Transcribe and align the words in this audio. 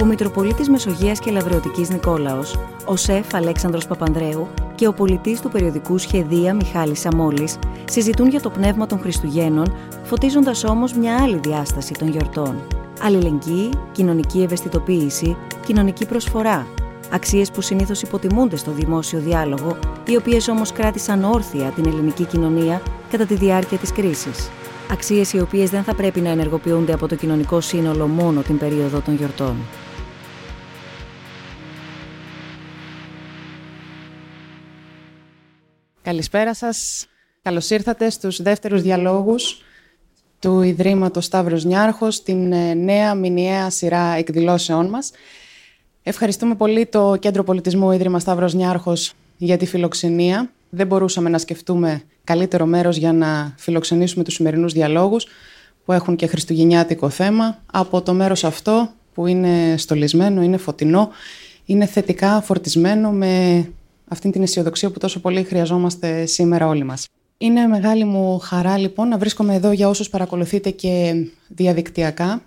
ο 0.00 0.04
Μητροπολίτης 0.04 0.68
Μεσογείας 0.68 1.18
και 1.18 1.30
Λαβρεωτικής 1.30 1.90
Νικόλαος, 1.90 2.58
ο 2.84 2.96
σεφ 2.96 3.34
Αλέξανδρος 3.34 3.86
Παπανδρέου 3.86 4.48
και 4.74 4.86
ο 4.86 4.92
πολιτής 4.92 5.40
του 5.40 5.48
περιοδικού 5.48 5.98
Σχεδία 5.98 6.54
Μιχάλης 6.54 7.00
Σαμόλης 7.00 7.58
συζητούν 7.90 8.28
για 8.28 8.40
το 8.40 8.50
πνεύμα 8.50 8.86
των 8.86 9.00
Χριστουγέννων, 9.00 9.74
φωτίζοντας 10.02 10.64
όμως 10.64 10.92
μια 10.92 11.22
άλλη 11.22 11.38
διάσταση 11.42 11.92
των 11.92 12.08
γιορτών. 12.08 12.62
Αλληλεγγύη, 13.02 13.70
κοινωνική 13.92 14.42
ευαισθητοποίηση, 14.42 15.36
κοινωνική 15.66 16.06
προσφορά. 16.06 16.66
Αξίες 17.10 17.50
που 17.50 17.60
συνήθως 17.60 18.02
υποτιμούνται 18.02 18.56
στο 18.56 18.70
δημόσιο 18.70 19.18
διάλογο, 19.18 19.76
οι 20.06 20.16
οποίες 20.16 20.48
όμως 20.48 20.72
κράτησαν 20.72 21.24
όρθια 21.24 21.70
την 21.70 21.86
ελληνική 21.86 22.24
κοινωνία 22.24 22.82
κατά 23.10 23.26
τη 23.26 23.34
διάρκεια 23.34 23.78
της 23.78 23.92
κρίσης. 23.92 24.50
Αξίες 24.90 25.32
οι 25.32 25.40
οποίες 25.40 25.70
δεν 25.70 25.82
θα 25.82 25.94
πρέπει 25.94 26.20
να 26.20 26.28
ενεργοποιούνται 26.28 26.92
από 26.92 27.08
το 27.08 27.14
κοινωνικό 27.14 27.60
σύνολο 27.60 28.06
μόνο 28.06 28.40
την 28.40 28.58
περίοδο 28.58 29.00
των 29.00 29.14
γιορτών. 29.14 29.56
Καλησπέρα 36.06 36.54
σας. 36.54 37.06
Καλώς 37.42 37.70
ήρθατε 37.70 38.10
στους 38.10 38.42
δεύτερους 38.42 38.82
διαλόγους 38.82 39.62
του 40.38 40.60
Ιδρύματος 40.60 41.24
Σταύρος 41.24 41.64
Νιάρχος, 41.64 42.22
την 42.22 42.52
ε, 42.52 42.74
νέα 42.74 43.14
μηνιαία 43.14 43.70
σειρά 43.70 44.14
εκδηλώσεών 44.16 44.86
μας. 44.88 45.10
Ευχαριστούμε 46.02 46.54
πολύ 46.54 46.86
το 46.86 47.16
Κέντρο 47.16 47.44
Πολιτισμού 47.44 47.92
Ίδρυμα 47.92 48.18
Σταύρος 48.18 48.54
Νιάρχος 48.54 49.12
για 49.36 49.56
τη 49.56 49.66
φιλοξενία. 49.66 50.50
Δεν 50.70 50.86
μπορούσαμε 50.86 51.28
να 51.28 51.38
σκεφτούμε 51.38 52.02
καλύτερο 52.24 52.66
μέρος 52.66 52.96
για 52.96 53.12
να 53.12 53.54
φιλοξενήσουμε 53.56 54.24
τους 54.24 54.34
σημερινούς 54.34 54.72
διαλόγους 54.72 55.26
που 55.84 55.92
έχουν 55.92 56.16
και 56.16 56.26
χριστουγεννιάτικο 56.26 57.08
θέμα. 57.08 57.58
Από 57.72 58.02
το 58.02 58.12
μέρος 58.12 58.44
αυτό 58.44 58.90
που 59.14 59.26
είναι 59.26 59.74
στολισμένο, 59.76 60.42
είναι 60.42 60.56
φωτεινό, 60.56 61.10
είναι 61.64 61.86
θετικά 61.86 62.40
φορτισμένο 62.40 63.10
με 63.10 63.64
αυτήν 64.08 64.30
την 64.30 64.42
αισιοδοξία 64.42 64.90
που 64.90 64.98
τόσο 64.98 65.20
πολύ 65.20 65.42
χρειαζόμαστε 65.42 66.26
σήμερα 66.26 66.66
όλοι 66.66 66.84
μας. 66.84 67.06
Είναι 67.38 67.66
μεγάλη 67.66 68.04
μου 68.04 68.38
χαρά 68.38 68.78
λοιπόν 68.78 69.08
να 69.08 69.18
βρίσκομαι 69.18 69.54
εδώ 69.54 69.72
για 69.72 69.88
όσους 69.88 70.08
παρακολουθείτε 70.08 70.70
και 70.70 71.14
διαδικτυακά 71.48 72.42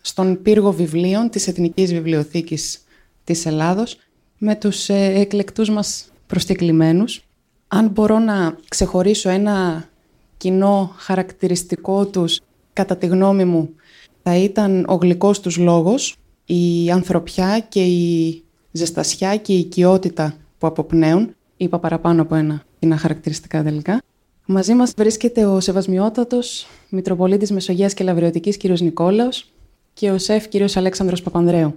στον 0.00 0.42
πύργο 0.42 0.72
βιβλίων 0.72 1.30
της 1.30 1.48
Εθνικής 1.48 1.92
Βιβλιοθήκης 1.92 2.84
της 3.24 3.46
Ελλάδος 3.46 3.96
με 4.38 4.54
τους 4.54 4.88
ε, 4.88 5.12
εκλεκτούς 5.14 5.70
μας 5.70 6.08
προσκεκλημένους. 6.26 7.24
Αν 7.68 7.88
μπορώ 7.88 8.18
να 8.18 8.56
ξεχωρίσω 8.68 9.28
ένα 9.28 9.88
κοινό 10.36 10.94
χαρακτηριστικό 10.96 12.06
τους 12.06 12.40
κατά 12.72 12.96
τη 12.96 13.06
γνώμη 13.06 13.44
μου 13.44 13.70
θα 14.22 14.36
ήταν 14.36 14.84
ο 14.88 14.94
γλυκός 14.94 15.40
τους 15.40 15.56
λόγος, 15.56 16.16
η 16.44 16.90
ανθρωπιά 16.90 17.60
και 17.68 17.84
η 17.84 18.42
ζεστασιά 18.72 19.36
και 19.36 19.52
η 19.52 19.58
οικειότητα 19.58 20.36
που 20.58 20.66
αποπνέουν. 20.66 21.34
Είπα 21.56 21.78
παραπάνω 21.78 22.22
από 22.22 22.34
ένα 22.34 22.62
κοινά 22.78 22.96
χαρακτηριστικά 22.96 23.62
τελικά. 23.62 24.02
Μαζί 24.46 24.74
μας 24.74 24.92
βρίσκεται 24.96 25.44
ο 25.44 25.60
Σεβασμιότατος 25.60 26.66
Μητροπολίτης 26.88 27.50
Μεσογείας 27.50 27.94
και 27.94 28.04
Λαβριωτικής 28.04 28.56
κ. 28.56 28.64
Νικόλαος 28.64 29.52
και 29.92 30.10
ο 30.10 30.18
ΣΕΦ 30.18 30.48
κ. 30.48 30.54
Αλέξανδρος 30.74 31.22
Παπανδρέου. 31.22 31.74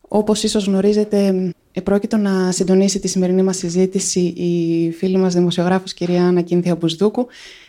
Όπως 0.00 0.42
ίσως 0.42 0.66
γνωρίζετε, 0.66 1.50
επρόκειτο 1.72 2.16
να 2.16 2.52
συντονίσει 2.52 3.00
τη 3.00 3.08
σημερινή 3.08 3.42
μας 3.42 3.56
συζήτηση 3.56 4.20
η 4.20 4.90
φίλη 4.92 5.16
μας 5.16 5.34
δημοσιογράφος 5.34 5.94
κυρία 5.94 6.26
Άννα 6.26 6.40
Κίνθια 6.40 6.74
Μπουσδούκου. 6.74 7.26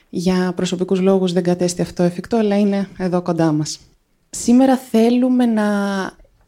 Για 0.09 0.53
προσωπικούς 0.55 0.99
λόγους 0.99 1.33
δεν 1.33 1.43
κατέστη 1.43 1.81
αυτό 1.81 2.03
εφικτό, 2.03 2.37
αλλά 2.37 2.59
είναι 2.59 2.87
εδώ 2.97 3.21
κοντά 3.21 3.51
μας. 3.51 3.79
Σήμερα 4.29 4.77
θέλουμε 4.77 5.45
να 5.45 5.63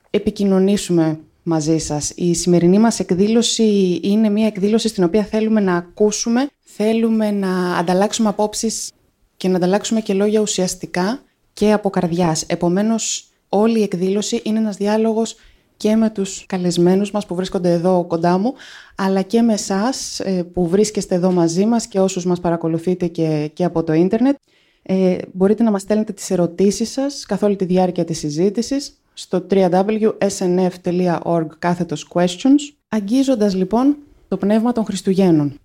επικοινωνήσουμε 0.09 1.19
μαζί 1.45 1.77
σας. 1.77 2.11
Η 2.15 2.33
σημερινή 2.33 2.79
μας 2.79 2.99
εκδήλωση 2.99 3.99
είναι 4.03 4.29
μια 4.29 4.47
εκδήλωση 4.47 4.87
στην 4.87 5.03
οποία 5.03 5.23
θέλουμε 5.23 5.61
να 5.61 5.75
ακούσουμε, 5.75 6.49
θέλουμε 6.63 7.31
να 7.31 7.77
ανταλλάξουμε 7.77 8.29
απόψεις 8.29 8.91
και 9.37 9.47
να 9.47 9.55
ανταλλάξουμε 9.55 10.01
και 10.01 10.13
λόγια 10.13 10.39
ουσιαστικά 10.39 11.23
και 11.53 11.71
από 11.71 11.89
καρδιάς. 11.89 12.43
Επομένως, 12.47 13.27
όλη 13.49 13.79
η 13.79 13.83
εκδήλωση 13.83 14.41
είναι 14.43 14.59
ένας 14.59 14.77
διάλογος 14.77 15.35
και 15.77 15.95
με 15.95 16.09
τους 16.09 16.45
καλεσμένους 16.45 17.11
μας 17.11 17.25
που 17.25 17.35
βρίσκονται 17.35 17.71
εδώ 17.71 18.05
κοντά 18.07 18.37
μου, 18.37 18.53
αλλά 18.95 19.21
και 19.21 19.41
με 19.41 19.53
εσάς 19.53 20.19
ε, 20.19 20.43
που 20.53 20.67
βρίσκεστε 20.67 21.15
εδώ 21.15 21.31
μαζί 21.31 21.65
μας 21.65 21.87
και 21.87 21.99
όσους 21.99 22.25
μας 22.25 22.39
παρακολουθείτε 22.39 23.07
και, 23.07 23.51
και 23.53 23.63
από 23.63 23.83
το 23.83 23.93
ίντερνετ. 23.93 24.35
Ε, 24.81 25.17
μπορείτε 25.31 25.63
να 25.63 25.71
μας 25.71 25.81
στέλνετε 25.81 26.13
τις 26.13 26.29
ερωτήσεις 26.31 26.91
σας 26.91 27.25
καθ' 27.25 27.43
όλη 27.43 27.55
τη 27.55 27.65
διάρκεια 27.65 28.03
της 28.05 28.17
συζήτησης 28.17 28.99
στο 29.17 29.45
www.snf.org 29.49 31.47
κάθετος 31.59 32.11
questions, 32.13 32.73
αγγίζοντας 32.87 33.55
λοιπόν 33.55 33.97
το 34.27 34.37
πνεύμα 34.37 34.71
των 34.71 34.85
Χριστουγέννων. 34.85 35.59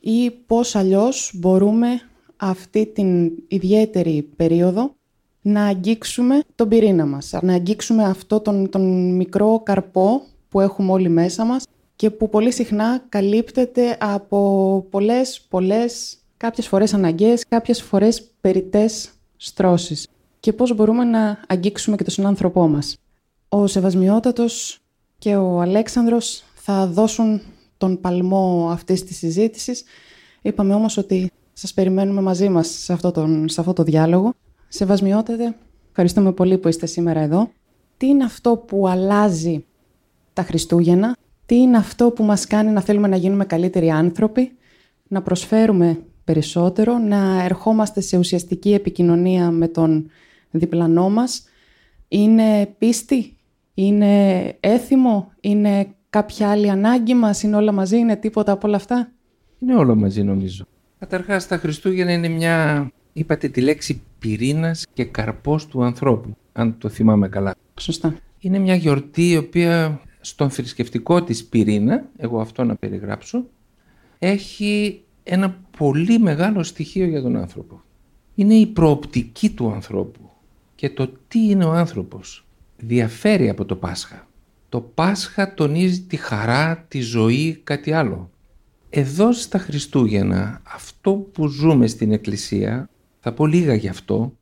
Ή 0.00 0.30
πώς 0.30 0.74
αλλιώς 0.76 1.32
μπορούμε 1.34 1.88
αυτή 2.36 2.86
την 2.86 3.32
ιδιαίτερη 3.48 4.28
περίοδο 4.36 4.94
να 5.42 5.64
αγγίξουμε 5.64 6.40
τον 6.54 6.68
πυρήνα 6.68 7.06
μας, 7.06 7.32
να 7.42 7.52
αγγίξουμε 7.52 8.04
αυτό 8.04 8.40
τον, 8.40 8.70
τον 8.70 9.14
μικρό 9.14 9.60
καρπό 9.64 10.22
που 10.48 10.60
έχουμε 10.60 10.92
όλοι 10.92 11.08
μέσα 11.08 11.44
μας 11.44 11.64
και 11.96 12.10
που 12.10 12.28
πολύ 12.28 12.52
συχνά 12.52 13.04
καλύπτεται 13.08 13.96
από 14.00 14.86
πολλές, 14.90 15.40
πολλές, 15.48 16.18
κάποιες 16.36 16.68
φορές 16.68 16.94
αναγκαίες, 16.94 17.44
κάποιες 17.48 17.82
φορές 17.82 18.30
περιτές 18.40 19.10
στρώσεις 19.36 20.06
και 20.48 20.54
πώς 20.54 20.74
μπορούμε 20.74 21.04
να 21.04 21.40
αγγίξουμε 21.48 21.96
και 21.96 22.02
τον 22.02 22.12
συνάνθρωπό 22.12 22.68
μας. 22.68 22.96
Ο 23.48 23.66
Σεβασμιότατος 23.66 24.78
και 25.18 25.36
ο 25.36 25.60
Αλέξανδρος 25.60 26.44
θα 26.54 26.86
δώσουν 26.86 27.40
τον 27.78 28.00
παλμό 28.00 28.68
αυτής 28.72 29.04
της 29.04 29.16
συζήτησης. 29.16 29.84
Είπαμε 30.42 30.74
όμως 30.74 30.96
ότι 30.96 31.30
σας 31.52 31.74
περιμένουμε 31.74 32.20
μαζί 32.20 32.48
μας 32.48 32.68
σε 32.68 32.92
αυτό, 32.92 33.10
τον, 33.10 33.48
σε 33.48 33.60
αυτό 33.60 33.72
το 33.72 33.82
διάλογο. 33.82 34.32
Σεβασμιότατε, 34.68 35.54
ευχαριστούμε 35.88 36.32
πολύ 36.32 36.58
που 36.58 36.68
είστε 36.68 36.86
σήμερα 36.86 37.20
εδώ. 37.20 37.50
Τι 37.96 38.06
είναι 38.06 38.24
αυτό 38.24 38.56
που 38.56 38.88
αλλάζει 38.88 39.64
τα 40.32 40.42
Χριστούγεννα, 40.42 41.16
τι 41.46 41.56
είναι 41.56 41.76
αυτό 41.76 42.10
που 42.10 42.24
μας 42.24 42.46
κάνει 42.46 42.70
να 42.70 42.80
θέλουμε 42.80 43.08
να 43.08 43.16
γίνουμε 43.16 43.44
καλύτεροι 43.44 43.90
άνθρωποι, 43.90 44.52
να 45.08 45.22
προσφέρουμε 45.22 45.98
περισσότερο, 46.24 46.98
να 46.98 47.44
ερχόμαστε 47.44 48.00
σε 48.00 48.18
ουσιαστική 48.18 48.74
επικοινωνία 48.74 49.50
με 49.50 49.68
τον 49.68 50.10
διπλανό 50.50 51.10
μας. 51.10 51.44
Είναι 52.08 52.74
πίστη, 52.78 53.36
είναι 53.74 54.44
έθιμο, 54.60 55.32
είναι 55.40 55.88
κάποια 56.10 56.50
άλλη 56.50 56.70
ανάγκη 56.70 57.14
μας, 57.14 57.42
είναι 57.42 57.56
όλα 57.56 57.72
μαζί, 57.72 57.96
είναι 57.96 58.16
τίποτα 58.16 58.52
από 58.52 58.66
όλα 58.66 58.76
αυτά; 58.76 59.12
Είναι 59.58 59.74
όλα 59.74 59.94
μαζί 59.94 60.22
νομίζω. 60.22 60.64
Καταρχάς 60.98 61.46
τα 61.46 61.56
Χριστούγεννα 61.56 62.12
είναι 62.12 62.28
μια, 62.28 62.90
είπατε 63.12 63.48
τη 63.48 63.60
λέξη 63.60 64.02
πυρήνας 64.18 64.86
και 64.92 65.04
καρπός 65.04 65.66
του 65.66 65.84
ανθρώπου, 65.84 66.36
αν 66.52 66.78
το 66.78 66.88
θυμάμαι 66.88 67.28
καλά. 67.28 67.54
Σωστά. 67.80 68.14
Είναι 68.38 68.58
μια 68.58 68.74
γιορτή 68.74 69.30
η 69.30 69.36
οποία 69.36 70.00
στον 70.20 70.50
θρησκευτικό 70.50 71.22
της 71.22 71.44
πυρήνα, 71.44 72.04
εγώ 72.16 72.40
αυτό 72.40 72.64
να 72.64 72.76
περιγράψω, 72.76 73.44
έχει 74.18 75.02
ένα 75.22 75.56
πολύ 75.78 76.18
μεγάλο 76.18 76.62
στοιχείο 76.62 77.06
για 77.06 77.22
τον 77.22 77.36
άνθρωπο. 77.36 77.82
Είναι 78.34 78.54
η 78.54 78.66
προοπτική 78.66 79.50
του 79.50 79.70
ανθρώπου 79.70 80.30
και 80.78 80.90
το 80.90 81.12
τι 81.28 81.48
είναι 81.48 81.64
ο 81.64 81.72
άνθρωπος 81.72 82.46
διαφέρει 82.76 83.48
από 83.48 83.64
το 83.64 83.76
Πάσχα. 83.76 84.28
Το 84.68 84.80
Πάσχα 84.80 85.54
τονίζει 85.54 86.00
τη 86.00 86.16
χαρά, 86.16 86.84
τη 86.88 87.00
ζωή, 87.00 87.60
κάτι 87.64 87.92
άλλο. 87.92 88.30
Εδώ 88.90 89.32
στα 89.32 89.58
Χριστούγεννα 89.58 90.60
αυτό 90.74 91.12
που 91.12 91.46
ζούμε 91.46 91.86
στην 91.86 92.12
Εκκλησία, 92.12 92.88
θα 93.20 93.32
πω 93.32 93.46
λίγα 93.46 93.74
γι' 93.74 93.88
αυτό, 93.88 94.32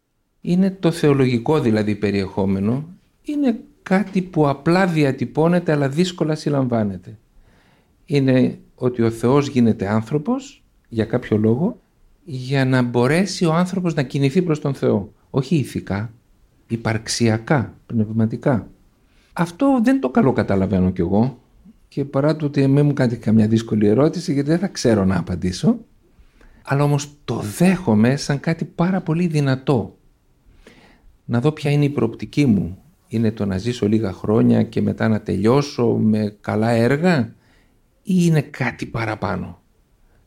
είναι 0.40 0.70
το 0.70 0.90
θεολογικό 0.90 1.60
δηλαδή 1.60 1.94
περιεχόμενο, 1.94 2.88
είναι 3.22 3.60
κάτι 3.82 4.22
που 4.22 4.48
απλά 4.48 4.86
διατυπώνεται 4.86 5.72
αλλά 5.72 5.88
δύσκολα 5.88 6.34
συλλαμβάνεται. 6.34 7.18
Είναι 8.04 8.58
ότι 8.74 9.02
ο 9.02 9.10
Θεός 9.10 9.48
γίνεται 9.48 9.88
άνθρωπος 9.88 10.64
για 10.88 11.04
κάποιο 11.04 11.36
λόγο 11.36 11.80
για 12.24 12.64
να 12.64 12.82
μπορέσει 12.82 13.44
ο 13.44 13.52
άνθρωπος 13.52 13.94
να 13.94 14.02
κινηθεί 14.02 14.42
προς 14.42 14.60
τον 14.60 14.74
Θεό. 14.74 15.12
Όχι 15.30 15.56
ηθικά, 15.56 16.10
υπαρξιακά, 16.66 17.74
πνευματικά. 17.86 18.68
Αυτό 19.32 19.80
δεν 19.82 20.00
το 20.00 20.10
καλό 20.10 20.32
καταλαβαίνω 20.32 20.90
κι 20.90 21.00
εγώ 21.00 21.38
και 21.88 22.04
παρά 22.04 22.36
το 22.36 22.46
ότι 22.46 22.66
με 22.66 22.82
μου 22.82 22.92
κάνετε 22.92 23.16
καμιά 23.16 23.48
δύσκολη 23.48 23.86
ερώτηση 23.86 24.32
γιατί 24.32 24.48
δεν 24.48 24.58
θα 24.58 24.68
ξέρω 24.68 25.04
να 25.04 25.18
απαντήσω 25.18 25.78
αλλά 26.68 26.82
όμως 26.82 27.10
το 27.24 27.42
δέχομαι 27.58 28.16
σαν 28.16 28.40
κάτι 28.40 28.64
πάρα 28.64 29.00
πολύ 29.00 29.26
δυνατό. 29.26 29.98
Να 31.24 31.40
δω 31.40 31.52
ποια 31.52 31.70
είναι 31.70 31.84
η 31.84 31.90
προοπτική 31.90 32.46
μου. 32.46 32.78
Είναι 33.08 33.30
το 33.30 33.46
να 33.46 33.58
ζήσω 33.58 33.88
λίγα 33.88 34.12
χρόνια 34.12 34.62
και 34.62 34.82
μετά 34.82 35.08
να 35.08 35.20
τελειώσω 35.20 35.86
με 35.86 36.36
καλά 36.40 36.70
έργα 36.70 37.34
ή 38.02 38.14
είναι 38.14 38.40
κάτι 38.40 38.86
παραπάνω; 38.86 39.62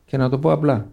Και 0.04 0.16
να 0.16 0.28
το 0.28 0.38
πω 0.38 0.52
απλά. 0.52 0.90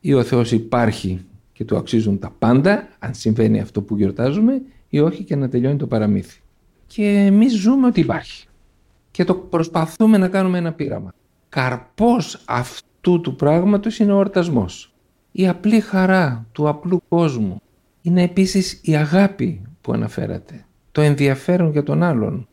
Ή 0.00 0.14
ο 0.14 0.22
Θεός 0.22 0.52
υπάρχει 0.52 1.24
και 1.52 1.64
του 1.64 1.76
αξίζουν 1.76 2.18
τα 2.18 2.30
πάντα, 2.38 2.88
αν 2.98 3.14
συμβαίνει 3.14 3.60
αυτό 3.60 3.82
που 3.82 3.96
γιορτάζουμε, 3.96 4.62
ή 4.94 5.00
όχι 5.00 5.24
και 5.24 5.36
να 5.36 5.48
τελειώνει 5.48 5.76
το 5.76 5.86
παραμύθι. 5.86 6.40
και 6.86 7.06
εμείς 7.06 7.52
ζούμε 7.52 7.86
ότι 7.86 8.00
υπάρχει. 8.00 8.46
Και 9.10 9.24
το 9.24 9.34
προσπαθούμε 9.34 10.18
να 10.18 10.28
κάνουμε 10.28 10.58
ένα 10.58 10.72
πείραμα. 10.72 11.14
Καρπός 11.48 12.42
αυτού 12.44 13.20
του 13.20 13.36
πράγματος 13.36 13.98
είναι 13.98 14.12
ο 14.12 14.16
ορτασμός. 14.16 14.94
Η 15.32 15.48
απλή 15.48 15.80
χαρά 15.80 16.46
του 16.52 16.68
απλού 16.68 17.02
κόσμου. 17.08 17.62
Είναι 18.02 18.22
επίσης 18.22 18.80
η 18.82 18.96
αγάπη 18.96 19.62
που 19.80 19.92
αναφέρατε. 19.92 20.64
Το 20.92 21.00
ενδιαφέρον 21.00 21.70
για 21.70 21.82
τον 21.82 22.02
άλλον. 22.02 22.48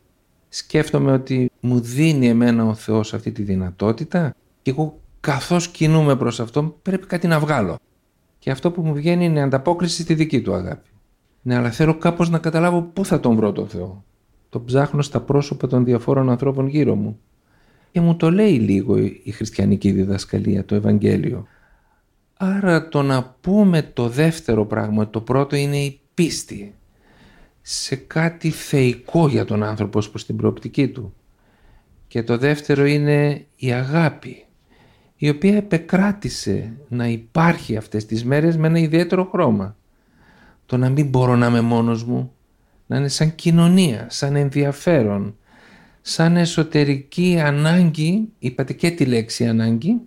Σκέφτομαι 0.50 1.12
ότι 1.12 1.52
μου 1.60 1.80
δίνει 1.80 2.28
εμένα 2.28 2.66
ο 2.66 2.74
Θεός 2.74 3.14
αυτή 3.14 3.32
τη 3.32 3.44
δυνατότητα 3.44 4.36
και 4.62 4.72
εγώ 4.72 5.00
καθώς 5.20 5.68
κινούμε 5.68 6.16
προς 6.16 6.40
αυτό 6.40 6.64
πρέπει 6.82 7.08
κάτι 7.08 7.28
να 7.28 7.40
βγάλω. 7.40 7.76
Και 8.40 8.52
αυτό 8.52 8.72
που 8.72 8.82
μου 8.82 8.94
βγαίνει 8.94 9.26
είναι 9.26 9.42
ανταπόκριση 9.42 10.02
στη 10.02 10.14
δική 10.14 10.42
του 10.42 10.54
αγάπη. 10.54 10.91
Ναι, 11.42 11.56
αλλά 11.56 11.72
θέλω 11.72 11.98
κάπως 11.98 12.30
να 12.30 12.38
καταλάβω 12.40 12.82
πού 12.82 13.06
θα 13.06 13.20
τον 13.20 13.36
βρω 13.36 13.52
τον 13.52 13.68
Θεό. 13.68 14.04
Το 14.50 14.62
ψάχνω 14.62 15.02
στα 15.02 15.22
πρόσωπα 15.22 15.68
των 15.68 15.86
διαφόρων 15.86 16.30
ανθρώπων 16.30 16.68
γύρω 16.68 16.96
μου. 16.96 17.20
Και 17.92 18.02
μου 18.02 18.16
το 18.16 18.32
λέει 18.32 18.60
λίγο 18.60 18.98
η 18.98 19.32
χριστιανική 19.32 19.92
διδασκαλία, 19.92 20.66
το 20.66 20.76
Ευαγγέλιο. 20.76 21.48
Άρα 22.38 22.88
το 22.88 23.02
να 23.02 23.36
πούμε 23.42 23.82
το 23.82 24.10
δεύτερο 24.10 24.66
πράγμα, 24.66 25.10
το 25.10 25.22
πρώτο 25.22 25.56
είναι 25.56 25.78
η 25.78 26.00
πίστη 26.14 26.74
σε 27.62 27.96
κάτι 27.96 28.50
θεϊκό 28.50 29.28
για 29.28 29.46
τον 29.46 29.64
άνθρωπο 29.64 29.98
ως 29.98 30.10
προς 30.10 30.26
την 30.26 30.36
προοπτική 30.36 30.88
του. 30.88 31.14
Και 32.08 32.24
το 32.24 32.38
δεύτερο 32.38 32.86
είναι 32.86 33.46
η 33.56 33.72
αγάπη, 33.72 34.46
η 35.16 35.30
οποία 35.30 35.56
επεκράτησε 35.56 36.74
να 36.88 37.08
υπάρχει 37.08 37.78
αυτές 37.78 38.06
τις 38.06 38.26
μέρες 38.26 38.58
με 38.58 38.68
ένα 38.68 38.80
ιδιαίτερο 38.80 39.26
χρώμα. 39.26 39.76
Το 40.72 40.78
να 40.78 40.90
μην 40.90 41.10
μπορώ 41.10 41.36
να 41.36 41.48
είμαι 41.48 41.62
μόνος 41.62 42.04
μου, 42.04 42.32
να 42.86 42.98
είναι 42.98 43.08
σαν 43.08 43.36
κοινωνία, 43.36 44.08
σαν 44.10 44.36
ενδιαφέρον, 44.36 45.38
σαν 46.02 46.38
εσωτερική 46.38 47.40
ανάγκη, 47.40 48.30
είπατε 48.40 48.74
και 48.74 48.92
τη 48.92 49.06
λέξη 49.06 49.48
ανάγκη, 49.48 50.02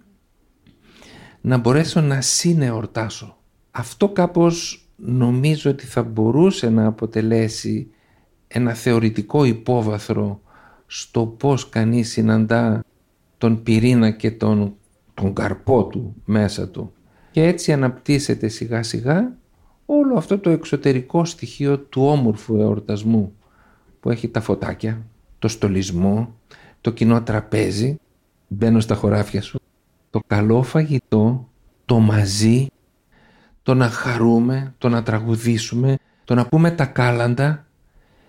να 1.41 1.57
μπορέσω 1.57 2.01
να 2.01 2.21
συνεορτάσω. 2.21 3.37
Αυτό 3.71 4.09
κάπως 4.09 4.87
νομίζω 4.97 5.71
ότι 5.71 5.87
θα 5.87 6.03
μπορούσε 6.03 6.71
να 6.71 6.87
αποτελέσει 6.87 7.91
ένα 8.49 8.75
θεωρητικό 8.75 9.45
υπόβαθρο 9.45 10.41
στο 10.87 11.27
πώς 11.27 11.69
κανείς 11.69 12.11
συναντά 12.11 12.85
τον 13.39 13.63
πυρήνα 13.63 14.11
και 14.11 14.31
τον, 14.31 14.75
τον 15.15 15.35
καρπό 15.35 15.87
του 15.87 16.15
μέσα 16.25 16.69
του. 16.69 16.93
Και 17.31 17.43
έτσι 17.43 17.73
αναπτύσσεται 17.73 18.49
σιγά 18.49 18.83
σιγά 18.83 19.43
όλο 19.87 20.17
αυτό 20.17 20.39
το 20.39 20.51
εξωτερικό 20.51 21.25
στοιχείο 21.25 21.79
του 21.79 22.07
όμορφου 22.07 22.57
εορτασμού 22.57 23.35
που 24.01 24.11
έχει 24.11 24.29
τα 24.29 24.41
φωτάκια, 24.41 25.03
το 25.39 25.49
στολισμό, 25.49 26.35
το 26.81 26.91
κοινό 26.91 27.23
τραπέζι, 27.23 27.99
μπαίνω 28.49 28.81
στα 28.81 28.95
χωράφια 28.95 29.43
σου, 29.43 29.61
το 30.11 30.21
καλό 30.27 30.63
φαγητό, 30.63 31.49
το 31.85 31.99
μαζί, 31.99 32.67
το 33.63 33.75
να 33.75 33.89
χαρούμε, 33.89 34.75
το 34.79 34.89
να 34.89 35.03
τραγουδήσουμε, 35.03 35.99
το 36.25 36.35
να 36.35 36.47
πούμε 36.47 36.71
τα 36.71 36.87
κάλαντα 36.87 37.67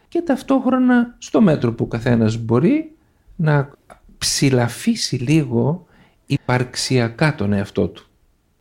και 0.08 0.22
ταυτόχρονα 0.22 1.16
στο 1.18 1.42
μέτρο 1.42 1.74
που 1.74 1.84
ο 1.84 1.88
καθένας 1.88 2.38
μπορεί 2.38 2.96
να 3.36 3.70
ψηλαφίσει 4.18 5.16
λίγο 5.16 5.86
υπαρξιακά 6.26 7.36
τον 7.36 7.54
εαυτό 7.54 7.88
του. 7.88 8.06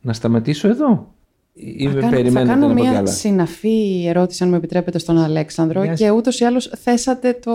Να 0.01 0.13
σταματήσω 0.13 0.69
εδώ. 0.69 1.14
Είμαι 1.55 2.01
θα 2.01 2.09
κάνω, 2.09 2.31
θα 2.31 2.45
κάνω 2.45 2.73
μια 2.73 3.07
συναφή 3.07 4.07
ερώτηση, 4.07 4.43
αν 4.43 4.49
μου 4.49 4.55
επιτρέπετε, 4.55 4.99
στον 4.99 5.19
Αλέξανδρο 5.19 5.95
και 5.95 6.11
ούτως 6.11 6.41
ή 6.41 6.45
άλλως 6.45 6.71
θέσατε 6.83 7.33
το, 7.33 7.53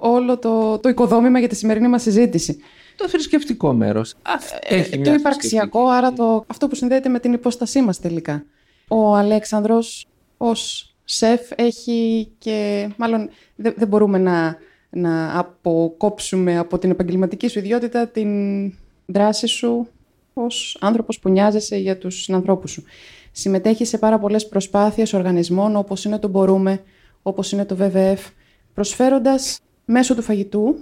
όλο 0.00 0.38
το, 0.38 0.78
το 0.78 0.88
οικοδόμημα 0.88 1.38
για 1.38 1.48
τη 1.48 1.56
σημερινή 1.56 1.88
μας 1.88 2.02
συζήτηση. 2.02 2.58
Το 2.96 3.08
θρησκευτικό 3.08 3.72
μέρος. 3.72 4.14
Ε, 4.62 4.76
έχει 4.76 5.00
το 5.00 5.12
υπαρξιακό, 5.12 5.88
άρα 5.88 6.12
το, 6.12 6.44
αυτό 6.46 6.68
που 6.68 6.74
συνδέεται 6.74 7.08
με 7.08 7.18
την 7.18 7.32
υπόστασή 7.32 7.82
μας 7.82 8.00
τελικά. 8.00 8.44
Ο 8.88 9.14
Αλέξανδρος 9.14 10.06
ως 10.36 10.94
σεφ 11.04 11.40
έχει 11.56 12.28
και 12.38 12.88
μάλλον 12.96 13.28
δεν, 13.56 13.74
δεν 13.76 13.88
μπορούμε 13.88 14.18
να, 14.18 14.56
να 14.90 15.38
αποκόψουμε 15.38 16.58
από 16.58 16.78
την 16.78 16.90
επαγγελματική 16.90 17.48
σου 17.48 17.58
ιδιότητα 17.58 18.06
την 18.06 18.28
δράση 19.06 19.46
σου 19.46 19.88
ως 20.34 20.76
άνθρωπος 20.80 21.18
που 21.18 21.28
νοιάζεσαι 21.28 21.76
για 21.76 21.98
τους 21.98 22.22
συνανθρώπους 22.22 22.70
σου. 22.70 22.82
Συμμετέχεις 23.32 23.88
σε 23.88 23.98
πάρα 23.98 24.18
πολλές 24.18 24.48
προσπάθειες 24.48 25.12
οργανισμών 25.12 25.76
όπως 25.76 26.04
είναι 26.04 26.18
το 26.18 26.28
Μπορούμε, 26.28 26.82
όπως 27.22 27.52
είναι 27.52 27.64
το 27.64 27.76
WWF, 27.80 28.18
προσφέροντας 28.74 29.60
μέσω 29.84 30.14
του 30.14 30.22
φαγητού 30.22 30.76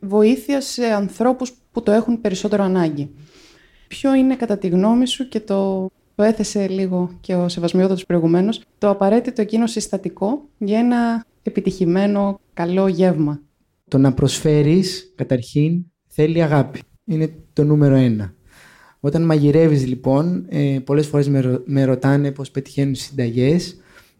βοήθεια 0.00 0.60
σε 0.60 0.84
ανθρώπους 0.86 1.52
που 1.72 1.82
το 1.82 1.92
έχουν 1.92 2.20
περισσότερο 2.20 2.62
ανάγκη. 2.62 3.10
Ποιο 3.88 4.14
είναι 4.14 4.36
κατά 4.36 4.58
τη 4.58 4.68
γνώμη 4.68 5.06
σου 5.06 5.28
και 5.28 5.40
το, 5.40 5.90
το 6.14 6.22
έθεσε 6.22 6.68
λίγο 6.68 7.10
και 7.20 7.34
ο 7.34 7.48
Σεβασμιότατος 7.48 8.06
προηγουμένως, 8.06 8.60
το 8.78 8.88
απαραίτητο 8.88 9.40
εκείνο 9.42 9.66
συστατικό 9.66 10.48
για 10.58 10.78
ένα 10.78 11.24
επιτυχημένο 11.42 12.40
καλό 12.54 12.88
γεύμα; 12.88 13.40
Το 13.88 13.98
να 13.98 14.14
προσφέρεις 14.14 15.12
καταρχήν 15.14 15.84
θέλει 16.06 16.42
αγάπη. 16.42 16.80
Είναι 17.04 17.34
το 17.52 17.64
νούμερο 17.64 17.94
ένα. 17.94 18.34
Όταν 19.06 19.22
μαγειρεύεις 19.22 19.86
λοιπόν, 19.86 20.44
ε, 20.48 20.78
πολλές 20.84 21.06
φορές 21.06 21.28
με, 21.28 21.62
με 21.64 21.84
ρωτάνε 21.84 22.30
πώς 22.30 22.50
πετυχαίνουν 22.50 22.94
συνταγές. 22.94 23.76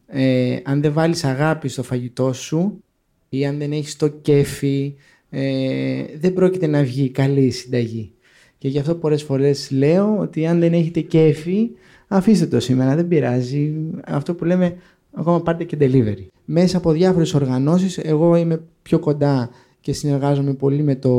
Ε, 0.07 0.57
αν 0.65 0.81
δεν 0.81 0.93
βάλεις 0.93 1.25
αγάπη 1.25 1.69
στο 1.69 1.83
φαγητό 1.83 2.33
σου 2.33 2.83
ή 3.29 3.47
αν 3.47 3.59
δεν 3.59 3.73
έχεις 3.73 3.97
το 3.97 4.09
κέφι, 4.09 4.95
ε, 5.31 6.05
δεν 6.19 6.33
πρόκειται 6.33 6.67
να 6.67 6.83
βγει 6.83 7.11
καλή 7.11 7.51
συνταγή. 7.51 8.13
Και 8.59 8.69
γι' 8.69 8.79
αυτό 8.79 8.95
πολλές 8.95 9.23
φορές 9.23 9.71
λέω 9.71 10.19
ότι 10.19 10.47
αν 10.47 10.61
δεν 10.61 10.73
έχετε 10.73 11.01
κέφι, 11.01 11.71
αφήστε 12.09 12.47
το 12.47 12.61
σήμερα, 12.61 12.95
δεν 12.95 13.09
πειράζει. 13.09 13.75
Αυτό 14.07 14.35
που 14.35 14.45
λέμε, 14.45 14.77
ακόμα 15.13 15.43
πάρτε 15.43 15.65
και 15.65 15.77
delivery. 15.81 16.27
Μέσα 16.45 16.77
από 16.77 16.93
διάφορες 16.93 17.35
οργανώσεις, 17.35 17.99
εγώ 17.99 18.37
είμαι 18.37 18.63
πιο 18.83 18.99
κοντά 18.99 19.51
και 19.81 19.93
συνεργάζομαι 19.93 20.55
πολύ 20.55 20.83
με, 20.83 20.95
το, 20.95 21.11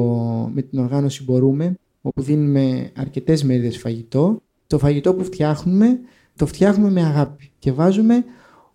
με 0.53 0.61
την 0.61 0.79
οργάνωση 0.79 1.23
Μπορούμε, 1.23 1.75
όπου 2.07 2.21
δίνουμε 2.21 2.92
αρκετές 2.95 3.44
μέρες 3.44 3.77
φαγητό. 3.77 4.42
Το 4.68 4.80
φαγητό 4.80 5.13
που 5.13 5.24
φτιάχνουμε, 5.24 6.00
το 6.36 6.45
φτιάχνουμε 6.45 6.92
με 6.92 7.04
αγάπη 7.04 7.51
και 7.59 7.71
βάζουμε 7.71 8.24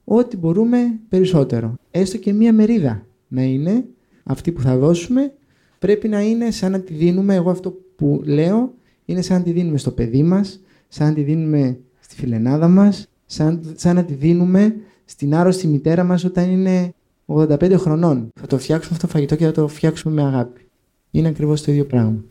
ό,τι 0.04 0.36
μπορούμε 0.36 0.78
περισσότερο. 1.08 1.74
Έστω 1.90 2.18
και 2.18 2.32
μία 2.32 2.52
μερίδα 2.52 3.06
να 3.28 3.42
είναι 3.42 3.84
αυτή 4.22 4.52
που 4.52 4.60
θα 4.60 4.76
δώσουμε, 4.76 5.32
πρέπει 5.78 6.08
να 6.08 6.20
είναι 6.20 6.50
σαν 6.50 6.72
να 6.72 6.80
τη 6.80 6.92
δίνουμε, 6.92 7.34
εγώ 7.34 7.50
αυτό 7.50 7.74
που 7.96 8.22
λέω, 8.24 8.74
είναι 9.04 9.22
σαν 9.22 9.38
να 9.38 9.42
τη 9.42 9.52
δίνουμε 9.52 9.78
στο 9.78 9.90
παιδί 9.90 10.22
μας, 10.22 10.60
σαν 10.88 11.08
να 11.08 11.14
τη 11.14 11.22
δίνουμε 11.22 11.78
στη 12.00 12.14
φιλενάδα 12.14 12.68
μας, 12.68 13.08
σαν, 13.26 13.74
σαν 13.76 13.94
να 13.94 14.04
τη 14.04 14.14
δίνουμε 14.14 14.74
στην 15.04 15.34
άρρωστη 15.34 15.66
μητέρα 15.66 16.04
μας 16.04 16.24
όταν 16.24 16.50
είναι 16.50 16.94
85 17.26 17.74
χρονών. 17.76 18.28
Θα 18.40 18.46
το 18.46 18.58
φτιάξουμε 18.58 18.94
αυτό 18.94 19.06
το 19.06 19.12
φαγητό 19.12 19.36
και 19.36 19.44
θα 19.44 19.52
το 19.52 19.68
φτιάξουμε 19.68 20.14
με 20.14 20.22
αγάπη. 20.22 20.66
Είναι 21.10 21.28
ακριβώς 21.28 21.62
το 21.62 21.70
ίδιο 21.70 21.84
πράγμα 21.84 22.24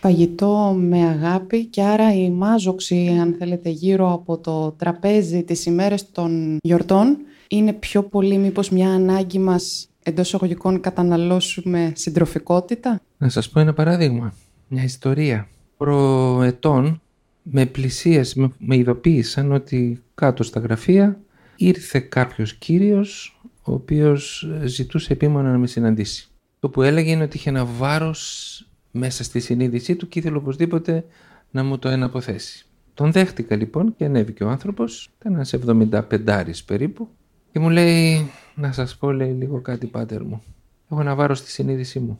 φαγητό 0.00 0.76
με 0.78 1.08
αγάπη 1.08 1.64
και 1.64 1.82
άρα 1.82 2.14
η 2.14 2.30
μάζοξη, 2.30 3.18
αν 3.20 3.34
θέλετε, 3.38 3.68
γύρω 3.68 4.12
από 4.12 4.38
το 4.38 4.70
τραπέζι 4.70 5.42
τις 5.42 5.66
ημέρες 5.66 6.10
των 6.12 6.56
γιορτών 6.62 7.16
είναι 7.48 7.72
πιο 7.72 8.02
πολύ 8.02 8.38
μήπως 8.38 8.70
μια 8.70 8.90
ανάγκη 8.90 9.38
μας 9.38 9.88
εντός 10.02 10.26
εισαγωγικών 10.26 10.80
καταναλώσουμε 10.80 11.92
συντροφικότητα; 11.96 13.00
Να 13.18 13.28
σας 13.28 13.48
πω 13.48 13.60
ένα 13.60 13.72
παράδειγμα, 13.72 14.34
μια 14.68 14.82
ιστορία. 14.82 15.48
Προετών 15.76 17.00
με 17.42 17.66
πλησίες, 17.66 18.34
με, 18.34 18.52
με 18.58 18.76
ειδοποίησαν 18.76 19.52
ότι 19.52 20.02
κάτω 20.14 20.42
στα 20.42 20.60
γραφεία 20.60 21.20
ήρθε 21.56 22.00
κάποιος 22.00 22.54
κύριος 22.54 23.40
ο 23.62 23.72
οποίος 23.72 24.50
ζητούσε 24.64 25.12
επίμονα 25.12 25.50
να 25.50 25.58
με 25.58 25.66
συναντήσει. 25.66 26.28
Το 26.60 26.68
που 26.68 26.82
έλεγε 26.82 27.10
είναι 27.10 27.22
ότι 27.22 27.36
είχε 27.36 27.48
ένα 27.48 27.64
βάρος 27.64 28.62
μέσα 28.90 29.24
στη 29.24 29.40
συνείδησή 29.40 29.96
του 29.96 30.08
και 30.08 30.18
ήθελε 30.18 30.36
οπωσδήποτε 30.36 31.04
να 31.50 31.64
μου 31.64 31.78
το 31.78 31.88
εναποθέσει. 31.88 32.66
Τον 32.94 33.12
δέχτηκα 33.12 33.56
λοιπόν 33.56 33.94
και 33.96 34.04
ανέβηκε 34.04 34.44
ο 34.44 34.48
άνθρωπος, 34.48 35.10
ήταν 35.20 35.34
ένας 35.34 35.54
75 35.66 36.50
περίπου 36.66 37.08
και 37.52 37.58
μου 37.58 37.70
λέει 37.70 38.30
να 38.54 38.72
σας 38.72 38.96
πω 38.96 39.12
λέει 39.12 39.30
λίγο 39.30 39.60
κάτι 39.60 39.86
πάτερ 39.86 40.22
μου. 40.22 40.42
Έχω 40.90 41.00
ένα 41.00 41.14
βάρος 41.14 41.38
στη 41.38 41.50
συνείδησή 41.50 41.98
μου. 41.98 42.18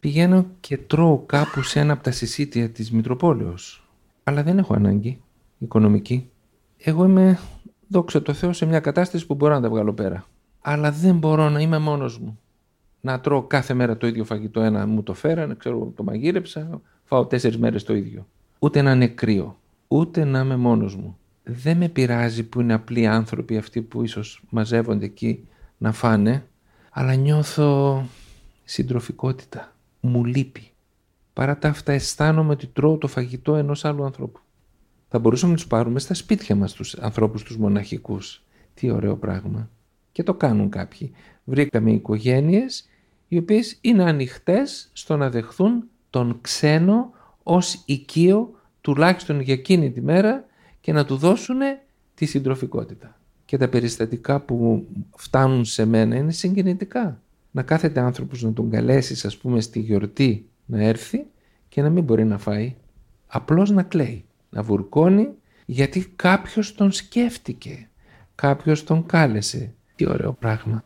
Πηγαίνω 0.00 0.46
και 0.60 0.78
τρώω 0.78 1.18
κάπου 1.18 1.62
σε 1.62 1.80
ένα 1.80 1.92
από 1.92 2.02
τα 2.02 2.10
συσίτια 2.10 2.70
της 2.70 2.90
Μητροπόλεως. 2.90 3.88
Αλλά 4.24 4.42
δεν 4.42 4.58
έχω 4.58 4.74
ανάγκη 4.74 5.20
οικονομική. 5.58 6.30
Εγώ 6.78 7.04
είμαι, 7.04 7.38
δόξα 7.88 8.22
τω 8.22 8.32
Θεώ, 8.32 8.52
σε 8.52 8.66
μια 8.66 8.80
κατάσταση 8.80 9.26
που 9.26 9.34
μπορώ 9.34 9.54
να 9.54 9.60
τα 9.60 9.68
βγάλω 9.68 9.92
πέρα. 9.92 10.26
Αλλά 10.60 10.92
δεν 10.92 11.16
μπορώ 11.16 11.48
να 11.48 11.60
είμαι 11.60 11.78
μόνος 11.78 12.18
μου 12.18 12.38
να 13.00 13.20
τρώω 13.20 13.42
κάθε 13.42 13.74
μέρα 13.74 13.96
το 13.96 14.06
ίδιο 14.06 14.24
φαγητό. 14.24 14.60
Ένα 14.60 14.86
μου 14.86 15.02
το 15.02 15.14
φέρανε, 15.14 15.54
ξέρω, 15.54 15.92
το 15.96 16.02
μαγείρεψα, 16.02 16.80
φάω 17.04 17.26
τέσσερις 17.26 17.58
μέρες 17.58 17.84
το 17.84 17.94
ίδιο. 17.94 18.26
Ούτε 18.58 18.82
να 18.82 18.92
είναι 18.92 19.08
κρύο, 19.08 19.58
ούτε 19.88 20.24
να 20.24 20.40
είμαι 20.40 20.56
μόνος 20.56 20.96
μου. 20.96 21.18
Δεν 21.42 21.76
με 21.76 21.88
πειράζει 21.88 22.42
που 22.44 22.60
είναι 22.60 22.74
απλοί 22.74 23.06
άνθρωποι 23.06 23.56
αυτοί 23.56 23.82
που 23.82 24.02
ίσως 24.02 24.42
μαζεύονται 24.50 25.04
εκεί 25.04 25.48
να 25.78 25.92
φάνε, 25.92 26.46
αλλά 26.90 27.14
νιώθω 27.14 28.02
συντροφικότητα. 28.64 29.74
Μου 30.00 30.24
λείπει. 30.24 30.70
Παρά 31.32 31.58
τα 31.58 31.68
αυτά 31.68 31.92
αισθάνομαι 31.92 32.52
ότι 32.52 32.66
τρώω 32.66 32.98
το 32.98 33.06
φαγητό 33.06 33.56
ενός 33.56 33.84
άλλου 33.84 34.04
ανθρώπου. 34.04 34.40
Θα 35.08 35.18
μπορούσαμε 35.18 35.52
να 35.52 35.58
τους 35.58 35.66
πάρουμε 35.66 35.98
στα 35.98 36.14
σπίτια 36.14 36.56
μας 36.56 36.72
τους 36.72 36.94
ανθρώπους 36.94 37.42
τους 37.42 37.56
μοναχικούς. 37.56 38.42
Τι 38.74 38.90
ωραίο 38.90 39.16
πράγμα. 39.16 39.70
Και 40.12 40.22
το 40.22 40.34
κάνουν 40.34 40.70
κάποιοι. 40.70 41.12
Βρήκαμε 41.48 41.90
οικογένειες 41.90 42.88
οι 43.28 43.38
οποίες 43.38 43.78
είναι 43.80 44.04
ανοιχτές 44.04 44.90
στο 44.92 45.16
να 45.16 45.30
δεχθούν 45.30 45.84
τον 46.10 46.38
ξένο 46.40 47.10
ως 47.42 47.82
οικείο 47.86 48.50
τουλάχιστον 48.80 49.40
για 49.40 49.54
εκείνη 49.54 49.90
τη 49.90 50.00
μέρα 50.00 50.44
και 50.80 50.92
να 50.92 51.04
του 51.04 51.16
δώσουν 51.16 51.58
τη 52.14 52.26
συντροφικότητα. 52.26 53.20
Και 53.44 53.56
τα 53.56 53.68
περιστατικά 53.68 54.40
που 54.40 54.86
φτάνουν 55.16 55.64
σε 55.64 55.84
μένα 55.84 56.16
είναι 56.16 56.32
συγκινητικά. 56.32 57.20
Να 57.50 57.62
κάθεται 57.62 58.00
άνθρωπος 58.00 58.42
να 58.42 58.52
τον 58.52 58.70
καλέσεις 58.70 59.24
ας 59.24 59.36
πούμε 59.36 59.60
στη 59.60 59.78
γιορτή 59.78 60.48
να 60.66 60.82
έρθει 60.82 61.26
και 61.68 61.82
να 61.82 61.90
μην 61.90 62.04
μπορεί 62.04 62.24
να 62.24 62.38
φάει. 62.38 62.74
Απλώς 63.26 63.70
να 63.70 63.82
κλαίει, 63.82 64.24
να 64.50 64.62
βουρκώνει 64.62 65.28
γιατί 65.66 66.12
κάποιος 66.16 66.74
τον 66.74 66.92
σκέφτηκε, 66.92 67.88
κάποιος 68.34 68.84
τον 68.84 69.06
κάλεσε. 69.06 69.74
Τι 69.96 70.08
ωραίο 70.08 70.32
πράγμα. 70.32 70.84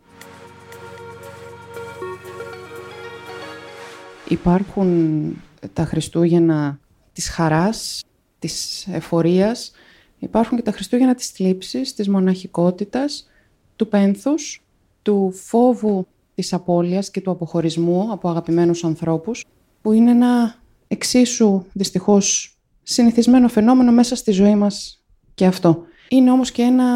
Υπάρχουν 4.30 5.37
τα 5.72 5.84
Χριστούγεννα 5.84 6.78
της 7.12 7.28
χαράς, 7.28 8.04
της 8.38 8.87
εφορίας. 8.90 9.72
Υπάρχουν 10.18 10.56
και 10.56 10.62
τα 10.62 10.72
Χριστούγεννα 10.72 11.14
της 11.14 11.28
θλίψης, 11.28 11.94
της 11.94 12.08
μοναχικότητας, 12.08 13.28
του 13.76 13.88
πένθους, 13.88 14.62
του 15.02 15.32
φόβου 15.32 16.06
της 16.34 16.52
απώλειας 16.52 17.10
και 17.10 17.20
του 17.20 17.30
αποχωρισμού 17.30 18.12
από 18.12 18.28
αγαπημένους 18.28 18.84
ανθρώπους, 18.84 19.44
που 19.82 19.92
είναι 19.92 20.10
ένα 20.10 20.54
εξίσου 20.88 21.64
δυστυχώς 21.72 22.56
συνηθισμένο 22.82 23.49
φαινόμενο 23.49 23.92
μέσα 23.92 24.16
στη 24.16 24.30
ζωή 24.30 24.54
μας 24.54 25.02
και 25.34 25.46
αυτό. 25.46 25.82
Είναι 26.08 26.30
όμως 26.30 26.50
και 26.50 26.62
ένα 26.62 26.87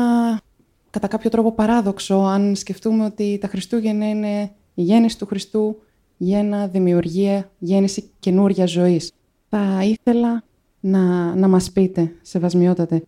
κατά 0.90 1.06
κάποιο 1.06 1.30
τρόπο 1.30 1.52
παράδοξο 1.52 2.14
αν 2.14 2.56
σκεφτούμε 2.56 3.04
ότι 3.04 3.38
τα 3.40 3.48
Χριστούγεννα 3.48 4.08
είναι 4.08 4.50
η 4.74 4.82
γέννηση 4.82 5.18
του 5.18 5.26
Χριστού, 5.26 5.76
γέννα, 6.24 6.66
δημιουργία, 6.68 7.50
γέννηση 7.58 8.10
καινούρια 8.18 8.66
ζωής. 8.66 9.12
Θα 9.48 9.84
ήθελα 9.84 10.42
να, 10.80 11.34
να 11.34 11.48
μας 11.48 11.72
πείτε, 11.72 12.12
σεβασμιότατε, 12.22 13.02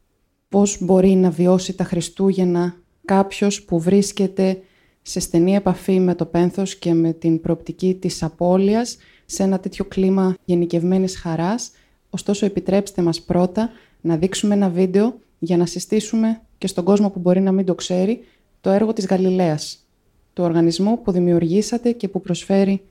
πώς 0.49 0.79
μπορεί 0.81 1.15
να 1.15 1.31
βιώσει 1.31 1.73
τα 1.73 1.85
Χριστούγεννα 1.85 2.75
κάποιος 3.05 3.63
που 3.63 3.81
βρίσκεται 3.81 4.61
σε 5.03 5.21
στενή 5.21 5.55
επαφή 5.55 6.01
με 6.01 6.15
το 6.15 6.25
πένθος 6.25 6.77
και 6.77 6.95
με 6.95 7.13
την 7.13 7.41
προοπτική 7.41 7.95
της 7.95 8.23
απώλειας, 8.23 8.97
σε 9.27 9.43
ένα 9.43 9.59
τέτοιο 9.59 9.85
κλίμα 9.85 10.35
γενικευμένης 10.45 11.17
χαράς. 11.17 11.71
Ωστόσο, 12.11 12.47
επιτρέψτε 12.47 13.03
μας 13.03 13.23
πρώτα 13.23 13.71
να 14.01 14.17
δείξουμε 14.17 14.55
ένα 14.55 14.69
βίντεο 14.69 15.19
για 15.39 15.57
να 15.57 15.67
συστήσουμε 15.67 16.41
και 16.59 16.67
στον 16.67 16.85
κόσμο 16.85 17.11
που 17.11 17.19
μπορεί 17.19 17.41
να 17.41 17.53
μην 17.53 17.67
το 17.67 17.75
ξέρει 17.75 18.25
το 18.61 18.71
έργο 18.71 18.93
της 18.93 19.07
Γαλιλαίας, 19.07 19.87
του 20.33 20.45
οργανισμού 20.45 21.03
που 21.03 21.11
δημιουργήσατε 21.13 21.93
και 21.93 22.09
που 22.09 22.21
προσφέρει 22.21 22.83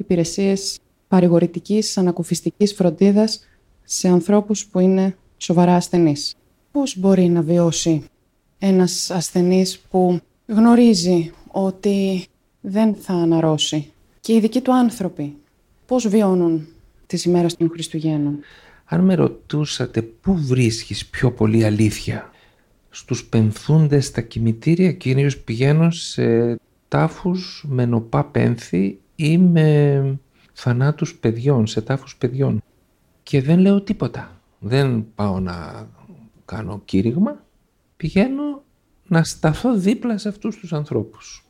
υπηρεσίες 0.00 0.78
παρηγορητικής 1.08 1.98
ανακουφιστικής 1.98 2.72
φροντίδας 2.72 3.40
σε 3.84 4.08
ανθρώπους 4.08 4.66
που 4.66 4.78
είναι 4.78 5.16
σοβαρά 5.36 5.74
ασθενείς. 5.74 6.34
Πώς 6.70 6.98
μπορεί 6.98 7.28
να 7.28 7.42
βιώσει 7.42 8.02
ένας 8.58 9.10
ασθενής 9.10 9.78
που 9.78 10.20
γνωρίζει 10.46 11.32
ότι 11.50 12.26
δεν 12.60 12.94
θα 12.94 13.12
αναρρώσει; 13.12 13.92
Και 14.20 14.32
οι 14.32 14.40
δικοί 14.40 14.60
του 14.60 14.74
άνθρωποι 14.74 15.36
πώς 15.86 16.08
βιώνουν 16.08 16.66
τις 17.06 17.24
ημέρες 17.24 17.56
των 17.56 17.70
Χριστουγέννων; 17.70 18.38
Αν 18.84 19.00
με 19.00 19.14
ρωτούσατε 19.14 20.02
πού 20.02 20.36
βρίσκεις 20.36 21.06
πιο 21.06 21.32
πολύ 21.32 21.64
αλήθεια 21.64 22.30
στους 22.90 23.24
πενθούντες 23.24 24.06
στα 24.06 24.20
κημητήρια 24.20 24.92
κυρίως 24.92 25.38
πηγαίνω 25.38 25.90
σε 25.90 26.56
τάφους 26.88 27.64
με 27.68 27.84
νοπά 27.84 28.24
πένθη 28.24 28.98
ή 29.20 29.38
με 29.38 30.18
θανάτους 30.52 31.14
παιδιών, 31.14 31.66
σε 31.66 31.82
τάφους 31.82 32.16
παιδιών. 32.16 32.62
Και 33.22 33.42
δεν 33.42 33.58
λέω 33.58 33.80
τίποτα. 33.80 34.40
Δεν 34.58 35.06
πάω 35.14 35.40
να 35.40 35.88
κάνω 36.44 36.82
κήρυγμα. 36.84 37.44
Πηγαίνω 37.96 38.62
να 39.06 39.24
σταθώ 39.24 39.76
δίπλα 39.76 40.18
σε 40.18 40.28
αυτούς 40.28 40.56
τους 40.56 40.72
ανθρώπους. 40.72 41.44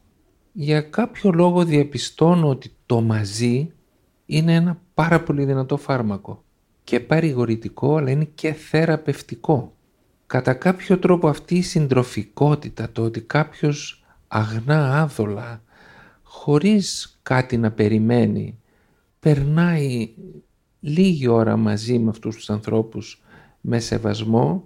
Για 0.53 0.81
κάποιο 0.81 1.31
λόγο 1.31 1.65
διαπιστώνω 1.65 2.49
ότι 2.49 2.73
το 2.87 3.01
μαζί 3.01 3.73
είναι 4.27 4.55
ένα 4.55 4.81
πάρα 4.95 5.23
πολύ 5.23 5.45
δυνατό 5.45 5.77
φάρμακο. 5.77 6.45
Και 6.85 7.01
παρηγορητικό 7.01 7.97
αλλά 7.97 8.11
είναι 8.11 8.29
και 8.35 8.53
θεραπευτικό. 8.53 9.75
Κατά 10.27 10.55
κάποιο 10.55 10.99
τρόπο 10.99 11.29
αυτή 11.29 11.57
η 11.57 11.63
συντροφικότητα, 11.63 12.91
το 12.93 13.03
ότι 13.03 13.21
κάποιος 13.21 14.05
αγνά 14.29 15.01
άδολα, 15.03 15.63
χωρίς 16.23 17.10
κάτι 17.23 17.57
να 17.57 17.71
περιμένει, 17.71 18.59
περνάει 19.21 20.11
λίγη 20.81 21.27
ώρα 21.27 21.57
μαζί 21.57 21.99
με 21.99 22.11
αυτούς 22.11 22.37
τους 22.37 22.51
ανθρώπους 22.51 23.23
με 23.61 23.79
σεβασμό, 23.79 24.65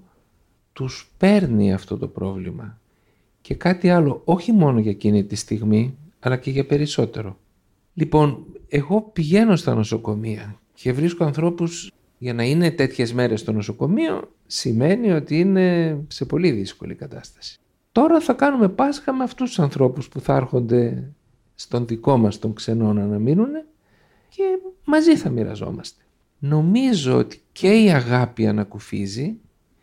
τους 0.73 1.11
παίρνει 1.19 1.73
αυτό 1.73 1.99
το 1.99 2.09
πρόβλημα. 2.09 2.79
Και 3.41 3.55
κάτι 3.55 3.91
άλλο, 3.91 4.21
όχι 4.25 4.53
μόνο 4.53 4.79
για 4.79 4.91
εκείνη 4.91 5.25
τη 5.25 5.37
στιγμή, 5.37 5.97
αλλά 6.21 6.37
και 6.37 6.51
για 6.51 6.67
περισσότερο. 6.67 7.39
Λοιπόν, 7.95 8.45
εγώ 8.69 9.11
πηγαίνω 9.13 9.57
στα 9.57 9.75
νοσοκομεία 9.75 10.61
και 10.75 10.93
βρίσκω 10.93 11.25
ανθρώπους 11.25 11.93
για 12.19 12.35
να 12.35 12.43
είναι 12.45 12.71
τέτοιες 12.71 13.13
μέρες 13.13 13.41
στο 13.41 13.53
νοσοκομείο 13.53 14.31
σημαίνει 14.47 15.11
ότι 15.11 15.39
είναι 15.39 15.99
σε 16.09 16.25
πολύ 16.25 16.51
δύσκολη 16.51 16.95
κατάσταση. 16.95 17.59
Τώρα 17.93 18.21
θα 18.21 18.33
κάνουμε 18.33 18.69
Πάσχα 18.69 19.13
με 19.13 19.25
αυτούς 19.25 19.49
τους 19.49 19.59
ανθρώπους 19.59 20.09
που 20.09 20.21
θα 20.21 20.35
έρχονται 20.35 21.11
στον 21.55 21.87
δικό 21.87 22.17
μας 22.17 22.39
τον 22.39 22.55
ξενώνα 22.55 23.07
να 23.07 23.19
μείνουν 23.19 23.51
και 24.29 24.43
μαζί 24.85 25.17
θα 25.17 25.31
μοιραζόμαστε. 25.31 26.03
Νομίζω 26.39 27.17
ότι 27.17 27.43
και 27.53 27.83
η 27.83 27.91
αγάπη 27.91 28.47
ανακουφίζει 28.47 29.37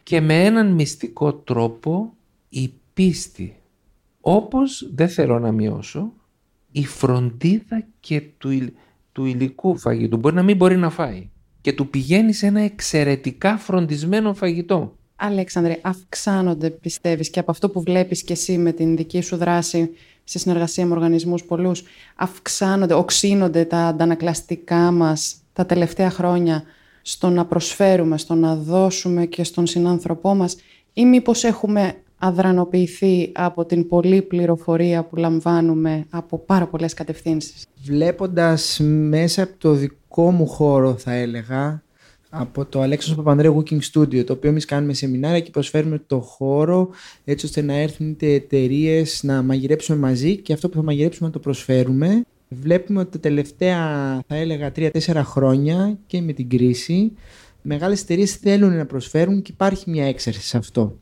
και 0.03 0.21
με 0.21 0.45
έναν 0.45 0.71
μυστικό 0.71 1.33
τρόπο 1.33 2.13
η 2.49 2.73
πίστη. 2.93 3.55
Όπως 4.21 4.91
δεν 4.93 5.09
θέλω 5.09 5.39
να 5.39 5.51
μειώσω, 5.51 6.13
η 6.71 6.85
φροντίδα 6.85 7.85
και 7.99 8.21
του, 8.37 8.73
του 9.11 9.25
υλικού 9.25 9.77
φαγητού 9.77 10.17
μπορεί 10.17 10.35
να 10.35 10.43
μην 10.43 10.55
μπορεί 10.55 10.77
να 10.77 10.89
φάει 10.89 11.29
και 11.61 11.73
του 11.73 11.89
πηγαίνει 11.89 12.33
σε 12.33 12.45
ένα 12.45 12.61
εξαιρετικά 12.61 13.57
φροντισμένο 13.57 14.33
φαγητό. 14.33 14.95
Αλέξανδρε, 15.15 15.79
αυξάνονται 15.81 16.69
πιστεύεις 16.69 17.29
και 17.29 17.39
από 17.39 17.51
αυτό 17.51 17.69
που 17.69 17.81
βλέπεις 17.81 18.23
και 18.23 18.33
εσύ 18.33 18.57
με 18.57 18.71
την 18.71 18.95
δική 18.95 19.21
σου 19.21 19.37
δράση 19.37 19.89
σε 20.31 20.39
συνεργασία 20.39 20.85
με 20.85 20.93
οργανισμούς 20.93 21.43
πολλούς, 21.43 21.83
αυξάνονται, 22.15 22.93
οξύνονται 22.93 23.65
τα 23.65 23.77
αντανακλαστικά 23.77 24.91
μας 24.91 25.35
τα 25.53 25.65
τελευταία 25.65 26.09
χρόνια 26.09 26.63
στο 27.01 27.29
να 27.29 27.45
προσφέρουμε, 27.45 28.17
στο 28.17 28.33
να 28.33 28.55
δώσουμε 28.55 29.25
και 29.25 29.43
στον 29.43 29.67
συνάνθρωπό 29.67 30.35
μας 30.35 30.55
ή 30.93 31.05
μήπως 31.05 31.43
έχουμε 31.43 31.93
αδρανοποιηθεί 32.17 33.31
από 33.35 33.65
την 33.65 33.87
πολλή 33.87 34.21
πληροφορία 34.21 35.03
που 35.03 35.15
λαμβάνουμε 35.15 36.05
από 36.09 36.37
πάρα 36.37 36.67
πολλές 36.67 36.93
κατευθύνσεις; 36.93 37.65
Βλέποντας 37.83 38.79
μέσα 38.83 39.43
από 39.43 39.53
το 39.57 39.73
δικό 39.73 40.31
μου 40.31 40.47
χώρο 40.47 40.93
θα 40.97 41.11
έλεγα 41.11 41.83
από 42.33 42.65
το 42.65 42.81
Αλέξανδρο 42.81 43.23
Παπανδρέου 43.23 43.63
Cooking 43.63 43.79
Studio, 43.93 44.25
το 44.25 44.33
οποίο 44.33 44.49
εμείς 44.49 44.65
κάνουμε 44.65 44.93
σεμινάρια 44.93 45.39
και 45.39 45.51
προσφέρουμε 45.51 46.01
το 46.07 46.19
χώρο 46.19 46.89
έτσι 47.25 47.45
ώστε 47.45 47.61
να 47.61 47.73
έρθουν 47.73 48.09
είτε 48.09 48.33
εταιρείες 48.33 49.23
να 49.23 49.41
μαγειρέψουμε 49.41 49.97
μαζί 49.97 50.37
και 50.37 50.53
αυτό 50.53 50.69
που 50.69 50.75
θα 50.75 50.83
μαγειρέψουμε 50.83 51.27
να 51.27 51.33
το 51.33 51.39
προσφέρουμε. 51.39 52.23
Βλέπουμε 52.49 52.99
ότι 52.99 53.11
τα 53.11 53.19
τελευταία, 53.19 53.77
θα 54.27 54.35
έλεγα, 54.35 54.71
3-4 54.75 54.89
χρόνια 55.23 55.97
και 56.07 56.21
με 56.21 56.33
την 56.33 56.49
κρίση, 56.49 57.11
μεγάλες 57.61 58.01
εταιρείες 58.01 58.35
θέλουν 58.35 58.75
να 58.77 58.85
προσφέρουν 58.85 59.41
και 59.41 59.51
υπάρχει 59.51 59.89
μια 59.89 60.05
έξαρση 60.05 60.41
σε 60.41 60.57
αυτό. 60.57 60.97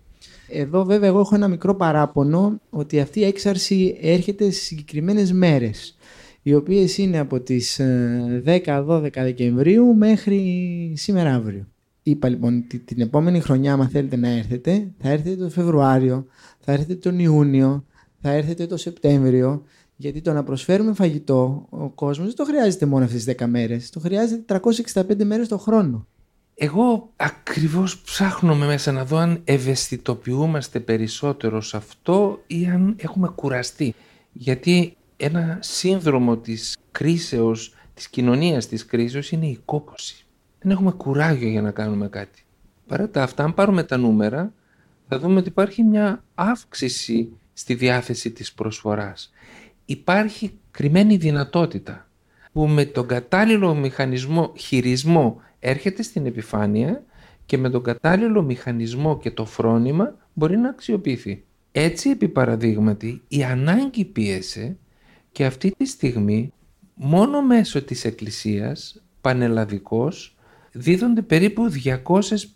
Εδώ 0.51 0.83
βέβαια 0.83 1.09
εγώ 1.09 1.19
έχω 1.19 1.35
ένα 1.35 1.47
μικρό 1.47 1.75
παράπονο 1.75 2.59
ότι 2.69 2.99
αυτή 2.99 3.19
η 3.19 3.23
έξαρση 3.25 3.97
έρχεται 4.01 4.51
στις 4.51 4.65
συγκεκριμένες 4.65 5.31
μέρες 5.31 5.97
οι 6.49 6.55
οποίες 6.55 6.97
είναι 6.97 7.19
από 7.19 7.39
τις 7.39 7.79
10-12 8.45 9.09
ε, 9.13 9.23
Δεκεμβρίου 9.23 9.95
μέχρι 9.95 10.93
σήμερα 10.95 11.33
αύριο. 11.33 11.67
Είπα 12.03 12.29
λοιπόν 12.29 12.63
την 12.85 13.01
επόμενη 13.01 13.39
χρονιά, 13.39 13.73
αν 13.73 13.89
θέλετε 13.89 14.15
να 14.15 14.29
έρθετε, 14.29 14.91
θα 14.97 15.09
έρθετε 15.09 15.35
το 15.35 15.49
Φεβρουάριο, 15.49 16.25
θα 16.59 16.71
έρθετε 16.71 16.95
τον 16.95 17.19
Ιούνιο, 17.19 17.85
θα 18.21 18.31
έρθετε 18.31 18.65
το 18.65 18.77
Σεπτέμβριο, 18.77 19.63
γιατί 19.95 20.21
το 20.21 20.33
να 20.33 20.43
προσφέρουμε 20.43 20.93
φαγητό, 20.93 21.67
ο 21.69 21.89
κόσμος 21.89 22.27
δεν 22.27 22.35
το 22.35 22.43
χρειάζεται 22.43 22.85
μόνο 22.85 23.05
αυτές 23.05 23.23
τις 23.23 23.35
10 23.39 23.45
μέρες, 23.45 23.89
το 23.89 23.99
χρειάζεται 23.99 24.59
365 24.93 25.23
μέρες 25.23 25.47
το 25.47 25.57
χρόνο. 25.57 26.07
Εγώ 26.55 27.11
ακριβώς 27.15 28.01
ψάχνω 28.01 28.55
μέσα 28.55 28.91
να 28.91 29.05
δω 29.05 29.17
αν 29.17 29.41
ευαισθητοποιούμαστε 29.43 30.79
περισσότερο 30.79 31.61
σε 31.61 31.77
αυτό 31.77 32.39
ή 32.47 32.65
αν 32.65 32.95
έχουμε 32.99 33.27
κουραστεί. 33.35 33.95
Γιατί 34.31 34.97
ένα 35.21 35.57
σύνδρομο 35.61 36.37
της 36.37 36.77
κρίσεως, 36.91 37.75
της 37.93 38.09
κοινωνίας 38.09 38.67
της 38.67 38.85
κρίσεως 38.85 39.31
είναι 39.31 39.45
η 39.45 39.59
κόπωση. 39.65 40.25
Δεν 40.59 40.71
έχουμε 40.71 40.91
κουράγιο 40.91 41.49
για 41.49 41.61
να 41.61 41.71
κάνουμε 41.71 42.07
κάτι. 42.07 42.43
Παρά 42.87 43.09
τα 43.09 43.23
αυτά, 43.23 43.43
αν 43.43 43.53
πάρουμε 43.53 43.83
τα 43.83 43.97
νούμερα, 43.97 44.53
θα 45.07 45.19
δούμε 45.19 45.39
ότι 45.39 45.47
υπάρχει 45.47 45.83
μια 45.83 46.23
αύξηση 46.35 47.29
στη 47.53 47.73
διάθεση 47.73 48.31
της 48.31 48.53
προσφοράς. 48.53 49.31
Υπάρχει 49.85 50.59
κρυμμένη 50.71 51.17
δυνατότητα 51.17 52.09
που 52.51 52.67
με 52.67 52.85
τον 52.85 53.07
κατάλληλο 53.07 53.75
μηχανισμό 53.75 54.53
χειρισμό 54.57 55.41
έρχεται 55.59 56.03
στην 56.03 56.25
επιφάνεια 56.25 57.03
και 57.45 57.57
με 57.57 57.69
τον 57.69 57.83
κατάλληλο 57.83 58.41
μηχανισμό 58.41 59.17
και 59.17 59.31
το 59.31 59.45
φρόνημα 59.45 60.15
μπορεί 60.33 60.57
να 60.57 60.69
αξιοποιηθεί. 60.69 61.43
Έτσι, 61.71 62.09
επί 62.09 62.27
παραδείγματι, 62.27 63.21
η 63.27 63.43
ανάγκη 63.43 64.05
πίεσε 64.05 64.77
και 65.31 65.45
αυτή 65.45 65.71
τη 65.77 65.85
στιγμή 65.85 66.53
μόνο 66.93 67.41
μέσω 67.41 67.83
της 67.83 68.05
Εκκλησίας, 68.05 69.03
πανελλαδικός, 69.21 70.35
δίδονται 70.71 71.21
περίπου 71.21 71.69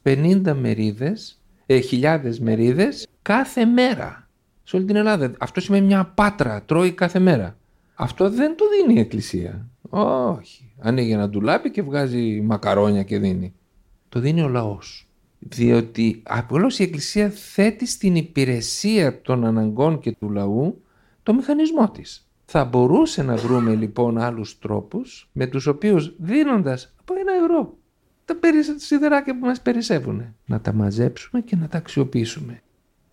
250 0.03 0.53
μερίδες, 0.53 1.41
ε, 1.65 1.79
χιλιάδες 1.79 2.39
μερίδες 2.39 3.07
κάθε 3.21 3.65
μέρα 3.65 4.27
σε 4.63 4.75
όλη 4.75 4.85
την 4.85 4.95
Ελλάδα. 4.95 5.31
Αυτό 5.39 5.61
σημαίνει 5.61 5.85
μια 5.85 6.05
πάτρα, 6.05 6.63
τρώει 6.63 6.91
κάθε 6.91 7.19
μέρα. 7.19 7.57
Αυτό 7.93 8.29
δεν 8.29 8.55
το 8.55 8.65
δίνει 8.69 8.99
η 8.99 9.01
Εκκλησία. 9.01 9.67
Όχι. 9.89 10.73
Ανοίγει 10.79 11.11
ένα 11.11 11.29
ντουλάπι 11.29 11.71
και 11.71 11.81
βγάζει 11.81 12.41
μακαρόνια 12.41 13.03
και 13.03 13.19
δίνει. 13.19 13.53
Το 14.09 14.19
δίνει 14.19 14.41
ο 14.41 14.47
λαός. 14.47 15.07
Διότι 15.39 16.21
απλώς 16.23 16.79
η 16.79 16.83
Εκκλησία 16.83 17.29
θέτει 17.29 17.85
στην 17.85 18.15
υπηρεσία 18.15 19.21
των 19.21 19.45
αναγκών 19.45 19.99
και 19.99 20.11
του 20.11 20.29
λαού 20.29 20.81
το 21.23 21.33
μηχανισμό 21.33 21.89
της. 21.89 22.27
Θα 22.55 22.65
μπορούσε 22.65 23.23
να 23.23 23.35
βρούμε 23.35 23.75
λοιπόν 23.75 24.17
άλλους 24.17 24.59
τρόπους 24.59 25.29
με 25.31 25.47
τους 25.47 25.67
οποίους 25.67 26.15
δίνοντας 26.17 26.93
από 26.99 27.13
ένα 27.19 27.31
ευρώ 27.43 27.77
τα 28.25 28.35
σιδεράκια 28.75 29.39
που 29.39 29.45
μας 29.45 29.61
περισσεύουν 29.61 30.35
να 30.45 30.61
τα 30.61 30.73
μαζέψουμε 30.73 31.41
και 31.41 31.55
να 31.55 31.67
τα 31.67 31.77
αξιοποιήσουμε 31.77 32.61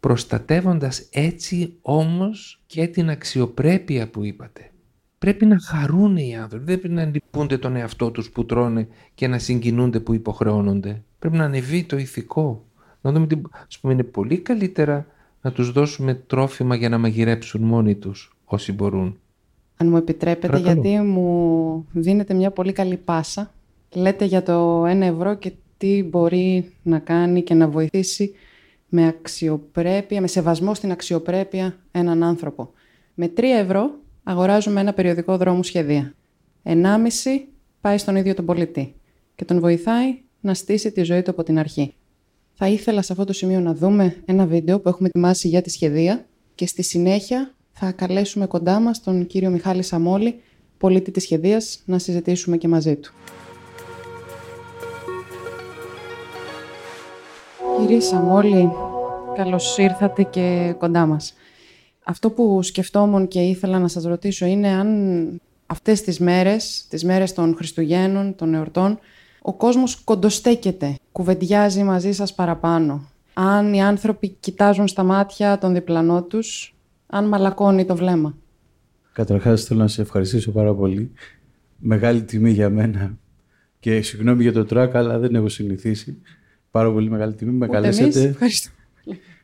προστατεύοντας 0.00 1.09
έτσι 1.12 1.76
όμως 1.82 2.62
και 2.66 2.87
την 2.87 3.11
αξιοπρέπεια 3.11 4.11
που 4.11 4.25
είπατε. 4.25 4.70
Πρέπει 5.18 5.47
να 5.47 5.61
χαρούν 5.61 6.16
οι 6.16 6.37
άνθρωποι, 6.37 6.64
δεν 6.64 6.78
πρέπει 6.78 6.94
να 6.94 7.04
λυπούνται 7.04 7.59
τον 7.59 7.76
εαυτό 7.76 8.11
τους 8.11 8.30
που 8.30 8.47
τρώνε 8.47 8.88
και 9.14 9.28
να 9.28 9.38
συγκινούνται 9.38 10.00
που 10.00 10.14
υποχρεώνονται. 10.14 11.02
Πρέπει 11.18 11.37
να 11.37 11.44
ανεβεί 11.44 11.85
το 11.85 11.97
ηθικό. 11.97 12.64
Να 13.00 13.12
δούμε 13.12 13.25
ότι 13.25 13.42
ας 13.68 13.78
πούμε, 13.78 13.92
είναι 13.92 14.02
πολύ 14.02 14.38
καλύτερα 14.38 15.06
να 15.42 15.52
τους 15.52 15.73
δώσουμε 15.73 16.14
τρόφιμα 16.14 16.75
για 16.75 16.88
να 16.88 16.99
μαγειρέψουν 16.99 17.62
μόνοι 17.62 17.94
τους 17.94 18.37
όσοι 18.44 18.73
μπορούν. 18.73 19.18
Αν 19.80 19.88
μου 19.88 19.96
επιτρέπετε, 19.96 20.58
γιατί 20.58 20.99
μου 20.99 21.87
δίνετε 21.92 22.34
μια 22.34 22.50
πολύ 22.50 22.72
καλή 22.72 22.96
πάσα. 22.96 23.54
Λέτε 23.94 24.25
για 24.25 24.42
το 24.42 24.84
1 24.84 24.87
ευρώ 24.87 25.34
και 25.34 25.52
τι 25.76 26.02
μπορεί 26.02 26.72
να 26.82 26.99
κάνει 26.99 27.42
και 27.42 27.54
να 27.54 27.68
βοηθήσει 27.68 28.34
με 28.88 29.06
αξιοπρέπεια, 29.06 30.20
με 30.20 30.26
σεβασμό 30.26 30.75
στην 30.75 30.90
αξιοπρέπεια 30.90 31.76
έναν 31.90 32.22
άνθρωπο. 32.22 32.70
Με 33.14 33.32
3 33.37 33.42
ευρώ 33.42 33.90
αγοράζουμε 34.22 34.80
ένα 34.80 34.92
περιοδικό 34.92 35.37
δρόμου 35.37 35.62
σχεδία. 35.62 36.14
1,5 36.62 36.76
πάει 37.80 37.99
στον 37.99 38.16
ίδιο 38.16 38.34
τον 38.34 38.44
πολιτή 38.44 38.94
και 39.34 39.44
τον 39.44 39.60
βοηθάει 39.60 40.18
να 40.40 40.54
στήσει 40.54 40.92
τη 40.92 41.02
ζωή 41.02 41.22
του 41.22 41.30
από 41.30 41.42
την 41.42 41.58
αρχή. 41.58 41.94
Θα 42.52 42.68
ήθελα 42.68 43.02
σε 43.02 43.12
αυτό 43.12 43.25
το 43.25 43.32
σημείο 43.32 43.60
να 43.60 43.75
δούμε 43.75 44.16
ένα 44.25 44.46
βίντεο 44.46 44.80
που 44.80 44.88
έχουμε 44.88 45.08
ετοιμάσει 45.08 45.49
για 45.49 45.62
τη 45.62 45.70
σχεδία 45.70 46.26
και 46.54 46.66
στη 46.66 46.82
συνέχεια 46.82 47.54
θα 47.82 47.92
καλέσουμε 47.92 48.46
κοντά 48.46 48.80
μας 48.80 49.02
τον 49.02 49.26
κύριο 49.26 49.50
Μιχάλη 49.50 49.82
Σαμόλη, 49.82 50.40
πολίτη 50.78 51.10
της 51.10 51.22
σχεδίας, 51.22 51.82
να 51.84 51.99
συζητήσουμε 51.99 52.57
και 52.57 52.68
μαζί 52.68 52.96
του. 52.96 53.12
Κύριε 57.78 58.00
Σαμόλη, 58.00 58.70
καλώς 59.37 59.78
ήρθατε 59.78 60.22
και 60.22 60.74
κοντά 60.78 61.07
μας. 61.07 61.35
Αυτό 62.05 62.31
που 62.31 62.62
σκεφτόμουν 62.62 63.28
και 63.28 63.40
ήθελα 63.40 63.78
να 63.78 63.88
σας 63.88 64.05
ρωτήσω 64.05 64.46
είναι 64.46 64.68
αν 64.68 65.40
αυτές 65.66 66.02
τις 66.02 66.18
μέρες, 66.18 66.87
τις 66.88 67.05
μέρες 67.05 67.33
των 67.33 67.55
Χριστουγέννων, 67.57 68.35
των 68.35 68.55
εορτών, 68.55 68.98
ο 69.42 69.52
κόσμος 69.52 69.96
κοντοστέκεται, 70.05 70.94
κουβεντιάζει 71.12 71.83
μαζί 71.83 72.12
σας 72.12 72.35
παραπάνω. 72.35 73.09
Αν 73.35 73.74
οι 73.74 73.83
άνθρωποι 73.83 74.28
κοιτάζουν 74.28 74.88
στα 74.88 75.02
μάτια 75.02 75.59
των 75.59 75.74
διπλανό 75.74 76.22
τους, 76.22 76.74
αν 77.11 77.29
μαλακώνει 77.29 77.85
το 77.85 77.96
βλέμμα. 77.96 78.37
Καταρχάς 79.12 79.64
θέλω 79.64 79.81
να 79.81 79.88
σε 79.88 80.03
ευχαριστήσω 80.03 80.51
πάρα 80.51 80.75
πολύ. 80.75 81.12
Μεγάλη 81.79 82.23
τιμή 82.23 82.51
για 82.51 82.70
μένα 82.70 83.18
και 83.81 84.03
συγγνώμη 84.03 84.42
για 84.42 84.53
το 84.53 84.64
τρακ, 84.64 84.94
αλλά 84.94 85.18
δεν 85.18 85.35
έχω 85.35 85.49
συνηθίσει. 85.49 86.20
Πάρα 86.70 86.92
πολύ 86.92 87.11
μεγάλη 87.11 87.35
τιμή. 87.35 87.53
Με 87.53 87.66
καλέσατε. 87.66 88.37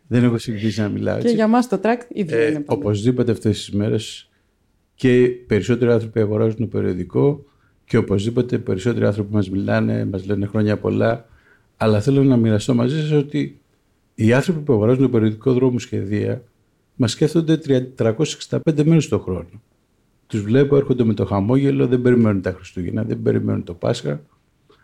Δεν 0.07 0.25
έχω 0.25 0.39
συνηθίσει 0.39 0.81
να 0.81 0.89
μιλάω 0.89 1.17
έτσι. 1.17 1.29
Και 1.29 1.35
για 1.35 1.49
μας 1.49 1.69
το 1.69 1.79
τρακ 1.79 2.03
ίδιο 2.09 2.39
ε, 2.39 2.47
είναι. 2.47 2.63
Οπωσδήποτε 2.67 3.33
αυτές 3.33 3.57
τις 3.59 3.71
μέρες 3.71 4.31
και 4.95 5.29
περισσότεροι 5.47 5.91
άνθρωποι 5.91 6.21
αγοράζουν 6.21 6.59
το 6.59 6.67
περιοδικό 6.67 7.45
και 7.85 7.97
οπωσδήποτε 7.97 8.59
περισσότεροι 8.59 9.05
άνθρωποι 9.05 9.35
μας 9.35 9.51
μιλάνε, 9.51 10.05
μας 10.05 10.27
λένε 10.27 10.47
χρόνια 10.47 10.77
πολλά. 10.77 11.29
Αλλά 11.77 12.01
θέλω 12.01 12.23
να 12.23 12.37
μοιραστώ 12.37 12.75
μαζί 12.75 13.01
σας 13.01 13.11
ότι 13.11 13.61
οι 14.15 14.33
άνθρωποι 14.33 14.61
που 14.61 14.73
αγοράζουν 14.73 15.03
το 15.03 15.09
περιοδικό 15.09 15.53
δρόμου 15.53 15.79
σχεδία 15.79 16.43
μας 16.97 17.11
σκέφτονται 17.11 17.61
365 17.99 18.85
μέρες 18.85 19.09
το 19.09 19.19
χρόνο. 19.19 19.63
Τους 20.27 20.41
βλέπω, 20.41 20.77
έρχονται 20.77 21.05
με 21.05 21.15
το 21.15 21.25
χαμόγελο, 21.25 21.87
δεν 21.87 22.03
περιμένουν 22.03 22.43
τα 22.43 22.53
Χριστούγεννα, 22.53 23.03
δεν 23.03 23.23
περιμένουν 23.23 23.65
το 23.65 23.75
Πάσχα. 23.75 24.21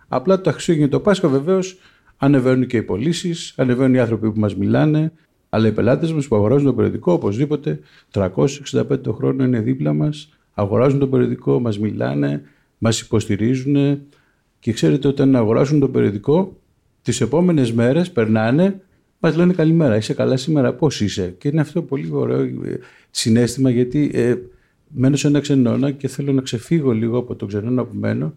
Απλά 0.08 0.40
το 0.40 0.52
Χριστούγεννα 0.52 0.86
και 0.86 0.92
το 0.92 1.00
Πάσχα 1.00 1.28
βεβαίως 1.28 1.76
ανεβαίνουν 2.16 2.66
και 2.66 2.76
οι 2.76 2.82
πωλήσεις, 2.82 3.54
ανεβαίνουν 3.56 3.94
οι 3.94 3.98
άνθρωποι 3.98 4.32
που 4.32 4.40
μας 4.40 4.56
μιλάνε, 4.56 5.12
αλλά 5.48 5.66
οι 5.66 5.72
πελάτες 5.72 6.12
μας 6.12 6.28
που 6.28 6.36
αγοράζουν 6.36 6.66
το 6.66 6.74
περιοδικό 6.74 7.12
οπωσδήποτε 7.12 7.80
365 8.10 8.98
το 9.02 9.12
χρόνο 9.12 9.44
είναι 9.44 9.60
δίπλα 9.60 9.92
μας, 9.92 10.38
αγοράζουν 10.54 10.98
το 10.98 11.08
περιοδικό, 11.08 11.60
μας 11.60 11.78
μιλάνε, 11.78 12.42
μας 12.78 13.00
υποστηρίζουν. 13.00 14.00
Και 14.58 14.72
ξέρετε, 14.72 15.08
όταν 15.08 15.36
αγοράσουν 15.36 15.80
το 15.80 15.88
περιοδικό, 15.88 16.56
τις 17.02 17.20
επόμενες 17.20 17.72
μέρες 17.72 18.10
περνάνε, 18.10 18.80
μας 19.24 19.36
λένε 19.36 19.52
καλημέρα, 19.52 19.96
είσαι 19.96 20.14
καλά 20.14 20.36
σήμερα, 20.36 20.74
πώς 20.74 21.00
είσαι. 21.00 21.34
Και 21.38 21.48
είναι 21.48 21.60
αυτό 21.60 21.82
πολύ 21.82 22.08
ωραίο 22.12 22.40
ε, 22.42 22.78
συνέστημα, 23.10 23.70
γιατί 23.70 24.10
ε, 24.14 24.34
μένω 24.88 25.16
σε 25.16 25.26
ένα 25.26 25.40
ξενώνα 25.40 25.90
και 25.90 26.08
θέλω 26.08 26.32
να 26.32 26.42
ξεφύγω 26.42 26.92
λίγο 26.92 27.18
από 27.18 27.34
το 27.34 27.46
ξενώνα 27.46 27.84
που 27.84 27.96
μένω 27.96 28.34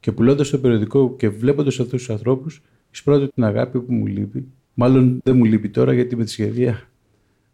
και 0.00 0.12
πουλώντας 0.12 0.50
το 0.50 0.58
περιοδικό 0.58 1.14
και 1.16 1.28
βλέποντας 1.28 1.80
αυτούς 1.80 1.98
τους 1.98 2.10
ανθρώπους, 2.10 2.62
εισπράττω 2.92 3.28
την 3.28 3.44
αγάπη 3.44 3.80
που 3.80 3.92
μου 3.92 4.06
λείπει. 4.06 4.46
Μάλλον 4.74 5.20
δεν 5.24 5.36
μου 5.36 5.44
λείπει 5.44 5.68
τώρα 5.68 5.92
γιατί 5.92 6.16
με 6.16 6.24
τη 6.24 6.30
σχεδία 6.30 6.88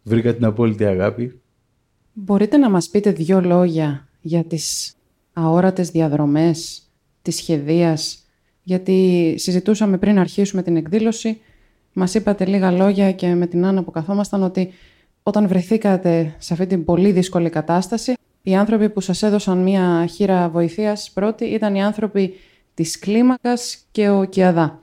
βρήκα 0.02 0.34
την 0.34 0.44
απόλυτη 0.44 0.84
αγάπη. 0.84 1.40
Μπορείτε 2.12 2.56
να 2.56 2.70
μας 2.70 2.88
πείτε 2.88 3.12
δύο 3.12 3.40
λόγια 3.40 4.08
για 4.20 4.44
τις 4.44 4.94
αόρατες 5.32 5.90
διαδρομές 5.90 6.82
της 7.22 7.36
σχεδίας, 7.36 8.24
γιατί 8.62 9.34
συζητούσαμε 9.38 9.98
πριν 9.98 10.18
αρχίσουμε 10.18 10.62
την 10.62 10.76
εκδήλωση, 10.76 11.38
μας 11.94 12.14
είπατε 12.14 12.44
λίγα 12.44 12.70
λόγια 12.70 13.12
και 13.12 13.34
με 13.34 13.46
την 13.46 13.64
Άννα 13.64 13.82
που 13.82 13.90
καθόμασταν 13.90 14.42
ότι 14.42 14.72
όταν 15.22 15.48
βρεθήκατε 15.48 16.34
σε 16.38 16.52
αυτή 16.52 16.66
την 16.66 16.84
πολύ 16.84 17.12
δύσκολη 17.12 17.50
κατάσταση, 17.50 18.14
οι 18.42 18.54
άνθρωποι 18.54 18.90
που 18.90 19.00
σας 19.00 19.22
έδωσαν 19.22 19.58
μία 19.58 20.06
χείρα 20.06 20.48
βοηθείας 20.48 21.10
πρώτη 21.14 21.44
ήταν 21.44 21.74
οι 21.74 21.82
άνθρωποι 21.82 22.34
της 22.74 22.98
κλίμακας 22.98 23.78
και 23.90 24.08
ο 24.08 24.24
Κιαδά. 24.24 24.82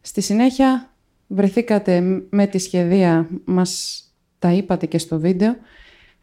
Στη 0.00 0.20
συνέχεια 0.20 0.90
βρεθήκατε 1.26 2.22
με 2.30 2.46
τη 2.46 2.58
σχεδία, 2.58 3.28
μας 3.44 4.02
τα 4.38 4.52
είπατε 4.52 4.86
και 4.86 4.98
στο 4.98 5.18
βίντεο. 5.18 5.56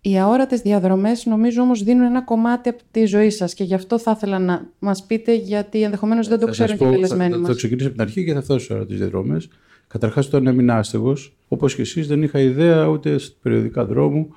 Οι 0.01 0.19
αόρατες 0.19 0.61
διαδρομές 0.61 1.25
νομίζω 1.25 1.61
όμως 1.61 1.83
δίνουν 1.83 2.03
ένα 2.03 2.21
κομμάτι 2.21 2.69
από 2.69 2.81
τη 2.91 3.05
ζωή 3.05 3.29
σας 3.29 3.53
και 3.53 3.63
γι' 3.63 3.73
αυτό 3.73 3.99
θα 3.99 4.13
ήθελα 4.15 4.39
να 4.39 4.69
μας 4.79 5.05
πείτε 5.05 5.35
γιατί 5.35 5.81
ενδεχομένως 5.81 6.27
δεν 6.27 6.39
το 6.39 6.47
ξέρουν 6.47 6.77
και 6.77 6.85
οι 6.85 6.89
καλεσμένοι 6.91 7.29
μας. 7.29 7.41
Θα, 7.41 7.47
θα 7.47 7.53
ξεκινήσω 7.53 7.87
από 7.87 7.95
την 7.95 8.05
αρχή 8.05 8.25
και 8.25 8.33
θα 8.33 8.41
φτάσω 8.41 8.59
στις 8.59 8.75
αόρατες 8.75 8.97
διαδρομές. 8.97 9.49
Καταρχάς 9.89 10.27
όταν 10.27 10.47
έμεινα 10.47 10.75
άστεγος, 10.75 11.35
όπως 11.47 11.75
και 11.75 11.81
εσείς 11.81 12.07
δεν 12.07 12.23
είχα 12.23 12.39
ιδέα 12.39 12.87
ούτε 12.87 13.17
στα 13.17 13.35
περιοδικά 13.41 13.85
δρόμου, 13.85 14.35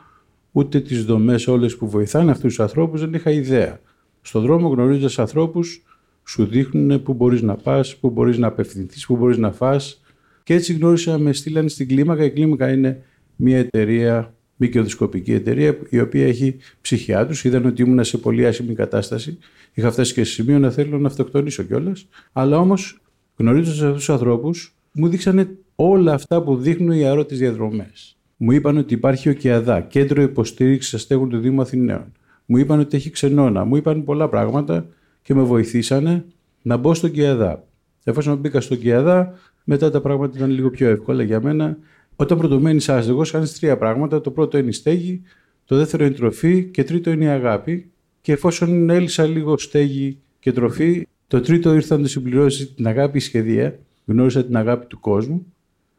ούτε 0.52 0.80
τις 0.80 1.04
δομές 1.04 1.46
όλες 1.46 1.76
που 1.76 1.88
βοηθάνε 1.88 2.30
αυτούς 2.30 2.48
τους 2.48 2.60
ανθρώπους, 2.60 3.00
δεν 3.00 3.12
είχα 3.14 3.30
ιδέα. 3.30 3.80
Στον 4.22 4.42
δρόμο 4.42 4.68
γνωρίζοντας 4.68 5.18
ανθρώπους 5.18 5.82
σου 6.24 6.44
δείχνουν 6.44 7.02
πού 7.02 7.14
μπορείς 7.14 7.42
να 7.42 7.54
πας, 7.54 7.96
πού 7.96 8.10
μπορείς 8.10 8.38
να 8.38 8.46
απευθυνθείς, 8.46 9.06
πού 9.06 9.16
μπορείς 9.16 9.36
να 9.36 9.52
φας. 9.52 10.02
Και 10.42 10.54
έτσι 10.54 10.72
γνώρισα, 10.72 11.18
με 11.18 11.32
στείλανε 11.32 11.68
στην 11.68 11.88
κλίμακα. 11.88 12.24
Η 12.24 12.30
κλίμακα 12.30 12.72
είναι 12.72 13.02
μια 13.36 13.58
εταιρεία, 13.58 14.34
μικροδισκοπική 14.56 15.32
εταιρεία, 15.32 15.78
η 15.90 16.00
οποία 16.00 16.26
έχει 16.26 16.56
ψυχιάτρους. 16.80 17.44
Είδαν 17.44 17.66
ότι 17.66 17.82
ήμουν 17.82 18.04
σε 18.04 18.18
πολύ 18.18 18.46
άσχημη 18.46 18.74
κατάσταση. 18.74 19.38
Είχα 19.74 19.90
φτάσει 19.90 20.12
και 20.12 20.24
σε 20.24 20.32
σημείο 20.32 20.58
να 20.58 20.70
θέλω 20.70 20.98
να 20.98 21.06
αυτοκτονήσω 21.06 21.62
κιόλας. 21.62 22.06
Αλλά 22.32 22.58
όμως, 22.58 23.00
γνωρίζοντας 23.36 23.80
αυτούς 23.80 23.96
τους 23.96 24.10
ανθρώπους, 24.10 24.76
μου 24.92 25.08
δείξανε 25.08 25.56
όλα 25.76 26.12
αυτά 26.12 26.42
που 26.42 26.56
δείχνουν 26.56 26.90
οι 26.90 27.04
αρώτε 27.04 27.34
διαδρομές. 27.34 28.16
Μου 28.36 28.52
είπαν 28.52 28.76
ότι 28.76 28.94
υπάρχει 28.94 29.28
ο 29.28 29.32
ΚΕΑΔΑ, 29.32 29.80
Κέντρο 29.80 30.22
Υποστήριξης 30.22 30.94
Αστέγων 30.94 31.28
του 31.28 31.38
Δήμου 31.38 31.60
Αθηναίων. 31.60 32.12
μου 32.46 32.56
είπαν 32.56 32.80
ότι 32.80 32.96
έχει 32.96 33.10
ξενώνα, 33.10 33.64
μου 33.64 33.76
είπαν 33.76 34.04
πολλά 34.04 34.28
πράγματα 34.28 34.86
και 35.22 35.34
με 35.34 35.42
βοηθήσανε 35.42 36.24
να 36.62 36.76
μπω 36.76 36.94
στον 36.94 37.10
ΚΙΑΔΑ. 37.10 37.64
Εφόσον 38.04 38.36
μπήκα 38.36 38.60
στον 38.60 38.78
ΚΙΑΔΑ, 38.78 39.34
μετά 39.64 39.90
τα 39.90 40.00
πράγματα 40.00 40.36
ήταν 40.36 40.50
λίγο 40.50 40.70
πιο 40.70 40.88
εύκολα 40.88 41.22
για 41.22 41.40
μένα. 41.40 41.78
Όταν 42.16 42.38
πρωτομένει 42.38 42.84
άστεγος, 42.86 43.30
κάνεις 43.30 43.58
τρία 43.58 43.76
πράγματα. 43.76 44.20
Το 44.20 44.30
πρώτο 44.30 44.58
είναι 44.58 44.68
η 44.68 44.72
στέγη, 44.72 45.22
το 45.64 45.76
δεύτερο 45.76 46.04
είναι 46.04 46.14
η 46.14 46.16
τροφή 46.16 46.64
και 46.64 46.84
τρίτο 46.84 47.10
είναι 47.10 47.24
η 47.24 47.28
αγάπη. 47.28 47.90
Και 48.20 48.32
εφόσον 48.32 48.90
έλυσα 48.90 49.26
λίγο 49.26 49.58
στέγη 49.58 50.18
και 50.38 50.52
τροφή, 50.52 51.06
το 51.26 51.40
τρίτο 51.40 51.74
ήρθα 51.74 51.96
να 51.96 52.02
το 52.02 52.08
συμπληρώσει 52.08 52.66
την 52.66 52.86
αγάπη 52.86 53.18
η 53.18 53.20
σχεδία. 53.20 53.78
Γνώρισα 54.04 54.44
την 54.44 54.56
αγάπη 54.56 54.86
του 54.86 55.00
κόσμου. 55.00 55.46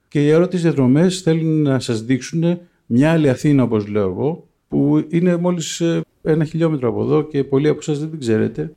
Και 0.08 0.26
οι 0.26 0.30
ερώτητε 0.30 0.58
διαδρομές 0.62 1.22
θέλουν 1.22 1.62
να 1.62 1.80
σας 1.80 2.04
δείξουν 2.04 2.60
μια 2.86 3.12
άλλη 3.12 3.30
Αθήνα, 3.30 3.64
όπως 3.64 3.88
λέω 3.88 4.10
εγώ, 4.10 4.48
που 4.68 5.06
είναι 5.10 5.36
μόλις 5.36 5.82
ε, 5.82 6.02
ένα 6.22 6.44
χιλιόμετρο 6.44 6.90
από 6.90 7.02
εδώ 7.02 7.22
και 7.22 7.44
πολλοί 7.44 7.68
από 7.68 7.80
εσά 7.82 7.94
δεν 7.94 8.10
την 8.10 8.20
ξέρετε. 8.20 8.76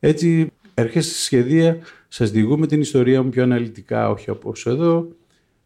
Έτσι, 0.00 0.50
έρχεστε 0.74 1.12
στη 1.12 1.20
σχεδία, 1.20 1.78
σας 2.08 2.30
διηγούμε 2.30 2.66
την 2.66 2.80
ιστορία 2.80 3.22
μου 3.22 3.28
πιο 3.28 3.42
αναλυτικά, 3.42 4.10
όχι 4.10 4.30
όπω 4.30 4.52
εδώ. 4.64 5.08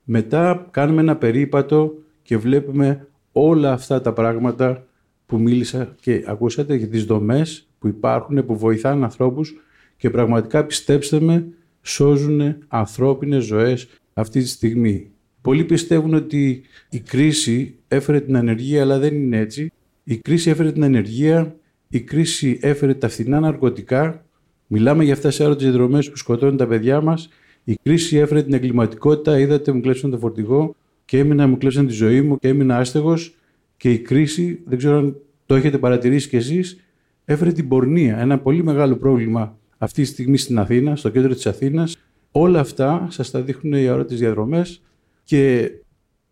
Μετά 0.04 0.68
κάνουμε 0.70 1.00
ένα 1.00 1.16
περίπατο 1.16 1.94
και 2.22 2.36
βλέπουμε 2.36 3.08
όλα 3.32 3.72
αυτά 3.72 4.00
τα 4.00 4.12
πράγματα 4.12 4.86
που 5.26 5.38
μίλησα 5.38 5.94
και 6.00 6.24
ακούσατε 6.26 6.74
για 6.74 6.88
τις 6.88 7.04
δομές 7.04 7.68
που 7.78 7.88
υπάρχουν, 7.88 8.46
που 8.46 8.56
βοηθάνε 8.56 9.04
ανθρώπους 9.04 9.54
και 9.96 10.10
πραγματικά 10.10 10.64
πιστέψτε 10.64 11.20
με, 11.20 11.46
σώζουν 11.82 12.56
ανθρώπινες 12.68 13.44
ζωές 13.44 13.88
αυτή 14.12 14.40
τη 14.40 14.48
στιγμή. 14.48 15.10
Πολλοί 15.40 15.64
πιστεύουν 15.64 16.14
ότι 16.14 16.62
η 16.90 16.98
κρίση 17.00 17.78
έφερε 17.88 18.20
την 18.20 18.36
ανεργία, 18.36 18.82
αλλά 18.82 18.98
δεν 18.98 19.14
είναι 19.14 19.38
έτσι. 19.38 19.72
Η 20.04 20.16
κρίση 20.16 20.50
έφερε 20.50 20.72
την 20.72 20.84
ανεργία, 20.84 21.56
η 21.88 22.00
κρίση 22.00 22.58
έφερε 22.62 22.94
τα 22.94 23.08
φθηνά 23.08 23.40
ναρκωτικά. 23.40 24.26
Μιλάμε 24.66 25.04
για 25.04 25.12
αυτές 25.12 25.36
τις 25.36 25.44
έρωτες 25.44 25.72
δρομές 25.72 26.10
που 26.10 26.16
σκοτώνουν 26.16 26.56
τα 26.56 26.66
παιδιά 26.66 27.00
μας. 27.00 27.28
Η 27.64 27.78
κρίση 27.82 28.16
έφερε 28.16 28.42
την 28.42 28.54
εγκληματικότητα. 28.54 29.38
Είδατε, 29.38 29.72
μου 29.72 29.80
κλέψαν 29.80 30.10
το 30.10 30.18
φορτηγό 30.18 30.74
και 31.04 31.18
έμεινα, 31.18 31.46
μου 31.46 31.58
κλέψαν 31.58 31.86
τη 31.86 31.92
ζωή 31.92 32.22
μου 32.22 32.38
και 32.38 32.48
έμεινα 32.48 32.76
άστεγος. 32.76 33.36
Και 33.76 33.90
η 33.90 33.98
κρίση, 33.98 34.60
δεν 34.64 34.78
ξέρω 34.78 34.96
αν 34.96 35.16
το 35.46 35.54
έχετε 35.54 35.78
παρατηρήσει 35.78 36.28
κι 36.28 36.36
εσείς, 36.36 36.84
έφερε 37.24 37.52
την 37.52 37.68
πορνεία. 37.68 38.18
Ένα 38.18 38.38
πολύ 38.38 38.62
μεγάλο 38.62 38.96
πρόβλημα 38.96 39.58
αυτή 39.78 40.02
τη 40.02 40.08
στιγμή 40.08 40.36
στην 40.36 40.58
Αθήνα, 40.58 40.96
στο 40.96 41.08
κέντρο 41.08 41.34
της 41.34 41.46
Αθήνας. 41.46 41.96
Όλα 42.30 42.60
αυτά 42.60 43.06
σας 43.10 43.30
τα 43.30 43.40
δείχνουν 43.40 43.72
οι 43.72 43.88
αόρτες 43.88 44.18
διαδρομές 44.18 44.82
και 45.24 45.70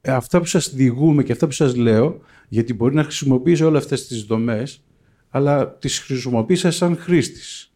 αυτά 0.06 0.38
που 0.38 0.46
σας 0.46 0.74
διηγούμε 0.74 1.22
και 1.22 1.32
αυτά 1.32 1.46
που 1.46 1.52
σας 1.52 1.76
λέω, 1.76 2.20
γιατί 2.48 2.74
μπορεί 2.74 2.94
να 2.94 3.02
χρησιμοποιήσω 3.02 3.66
όλες 3.66 3.82
αυτές 3.82 4.06
τις 4.06 4.22
δομές, 4.24 4.80
αλλά 5.28 5.70
τις 5.70 5.98
χρησιμοποίησα 5.98 6.70
σαν 6.70 6.96
χρήστης. 6.96 7.72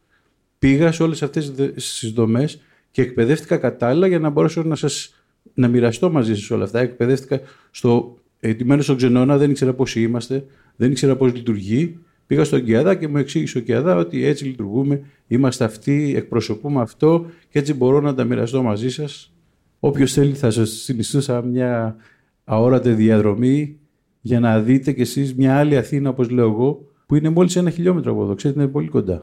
Πήγα 0.58 0.92
σε 0.92 1.02
όλες 1.02 1.22
αυτές 1.22 1.52
τις 1.74 2.12
δομές 2.14 2.60
και 2.90 3.02
εκπαιδεύτηκα 3.02 3.56
κατάλληλα 3.56 4.06
για 4.06 4.18
να 4.18 4.30
μπορέσω 4.30 4.62
να 4.62 4.74
σας 4.74 5.14
να 5.54 5.68
μοιραστώ 5.68 6.10
μαζί 6.10 6.34
σας 6.34 6.50
όλα 6.50 6.64
αυτά. 6.64 6.80
Εκπαιδεύτηκα 6.80 7.40
στο 7.70 8.18
ετοιμένο 8.40 8.82
στον 8.82 8.96
ξενώνα, 8.96 9.36
δεν 9.36 9.50
ήξερα 9.50 9.74
πώς 9.74 9.96
είμαστε, 9.96 10.44
δεν 10.76 10.90
ήξερα 10.90 11.16
πώς 11.16 11.32
λειτουργεί. 11.34 11.98
Πήγα 12.30 12.44
στον 12.44 12.64
Κιαδά 12.64 12.94
και 12.94 13.08
μου 13.08 13.16
εξήγησε 13.16 13.58
ο 13.58 13.60
Κιαδά 13.60 13.96
ότι 13.96 14.24
έτσι 14.24 14.44
λειτουργούμε, 14.44 15.02
είμαστε 15.26 15.64
αυτοί, 15.64 16.14
εκπροσωπούμε 16.16 16.80
αυτό 16.80 17.26
και 17.48 17.58
έτσι 17.58 17.74
μπορώ 17.74 18.00
να 18.00 18.14
τα 18.14 18.24
μοιραστώ 18.24 18.62
μαζί 18.62 18.90
σας. 18.90 19.32
Όποιος 19.80 20.12
θέλει 20.12 20.34
θα 20.34 20.50
σας 20.50 20.70
συνιστούσα 20.70 21.42
μια 21.42 21.96
αόρατη 22.44 22.90
διαδρομή 22.90 23.78
για 24.20 24.40
να 24.40 24.60
δείτε 24.60 24.92
κι 24.92 25.00
εσείς 25.00 25.34
μια 25.34 25.58
άλλη 25.58 25.76
Αθήνα 25.76 26.10
όπως 26.10 26.30
λέω 26.30 26.46
εγώ 26.46 26.84
που 27.06 27.14
είναι 27.14 27.28
μόλις 27.28 27.56
ένα 27.56 27.70
χιλιόμετρο 27.70 28.12
από 28.12 28.22
εδώ, 28.22 28.34
ξέρετε 28.34 28.60
είναι 28.60 28.70
πολύ 28.70 28.88
κοντά. 28.88 29.22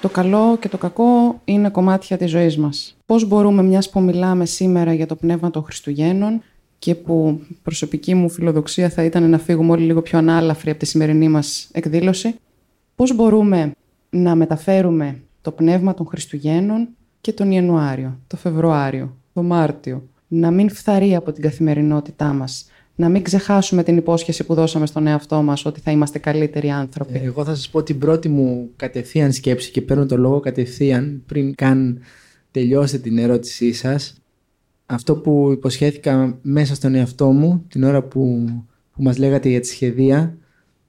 Το 0.00 0.08
καλό 0.08 0.56
και 0.60 0.68
το 0.68 0.78
κακό 0.78 1.40
είναι 1.44 1.70
κομμάτια 1.70 2.16
της 2.16 2.30
ζωής 2.30 2.56
μας. 2.56 2.96
Πώς 3.06 3.28
μπορούμε, 3.28 3.62
μιας 3.62 3.90
που 3.90 4.00
μιλάμε 4.00 4.46
σήμερα 4.46 4.92
για 4.92 5.06
το 5.06 5.16
πνεύμα 5.16 5.50
των 5.50 5.62
Χριστουγέννων 5.62 6.42
και 6.80 6.94
που 6.94 7.40
προσωπική 7.62 8.14
μου 8.14 8.28
φιλοδοξία 8.28 8.90
θα 8.90 9.04
ήταν 9.04 9.30
να 9.30 9.38
φύγουμε 9.38 9.72
όλοι 9.72 9.84
λίγο 9.84 10.02
πιο 10.02 10.18
ανάλαφροι 10.18 10.70
από 10.70 10.78
τη 10.78 10.86
σημερινή 10.86 11.28
μας 11.28 11.68
εκδήλωση, 11.72 12.34
πώς 12.94 13.14
μπορούμε 13.14 13.72
να 14.10 14.34
μεταφέρουμε 14.34 15.20
το 15.40 15.50
πνεύμα 15.50 15.94
των 15.94 16.06
Χριστουγέννων 16.06 16.88
και 17.20 17.32
τον 17.32 17.50
Ιανουάριο, 17.50 18.20
το 18.26 18.36
Φεβρουάριο, 18.36 19.16
το 19.32 19.42
Μάρτιο, 19.42 20.08
να 20.28 20.50
μην 20.50 20.70
φθαρεί 20.70 21.14
από 21.14 21.32
την 21.32 21.42
καθημερινότητά 21.42 22.32
μας, 22.32 22.68
να 22.94 23.08
μην 23.08 23.22
ξεχάσουμε 23.22 23.82
την 23.82 23.96
υπόσχεση 23.96 24.44
που 24.44 24.54
δώσαμε 24.54 24.86
στον 24.86 25.06
εαυτό 25.06 25.42
μας 25.42 25.64
ότι 25.64 25.80
θα 25.80 25.90
είμαστε 25.90 26.18
καλύτεροι 26.18 26.70
άνθρωποι. 26.70 27.18
Ε, 27.18 27.24
εγώ 27.24 27.44
θα 27.44 27.54
σας 27.54 27.68
πω 27.68 27.82
την 27.82 27.98
πρώτη 27.98 28.28
μου 28.28 28.70
κατευθείαν 28.76 29.32
σκέψη 29.32 29.70
και 29.70 29.82
παίρνω 29.82 30.06
το 30.06 30.16
λόγο 30.16 30.40
κατευθείαν 30.40 31.22
πριν 31.26 31.54
καν 31.54 32.00
τελειώσετε 32.50 33.02
την 33.02 33.18
ερώτησή 33.18 33.72
σας. 33.72 34.19
Αυτό 34.92 35.16
που 35.16 35.48
υποσχέθηκα 35.52 36.38
μέσα 36.42 36.74
στον 36.74 36.94
εαυτό 36.94 37.30
μου 37.30 37.64
την 37.68 37.82
ώρα 37.82 38.02
που, 38.02 38.48
που 38.92 39.02
μας 39.02 39.18
λέγατε 39.18 39.48
για 39.48 39.60
τη 39.60 39.66
σχεδία 39.66 40.36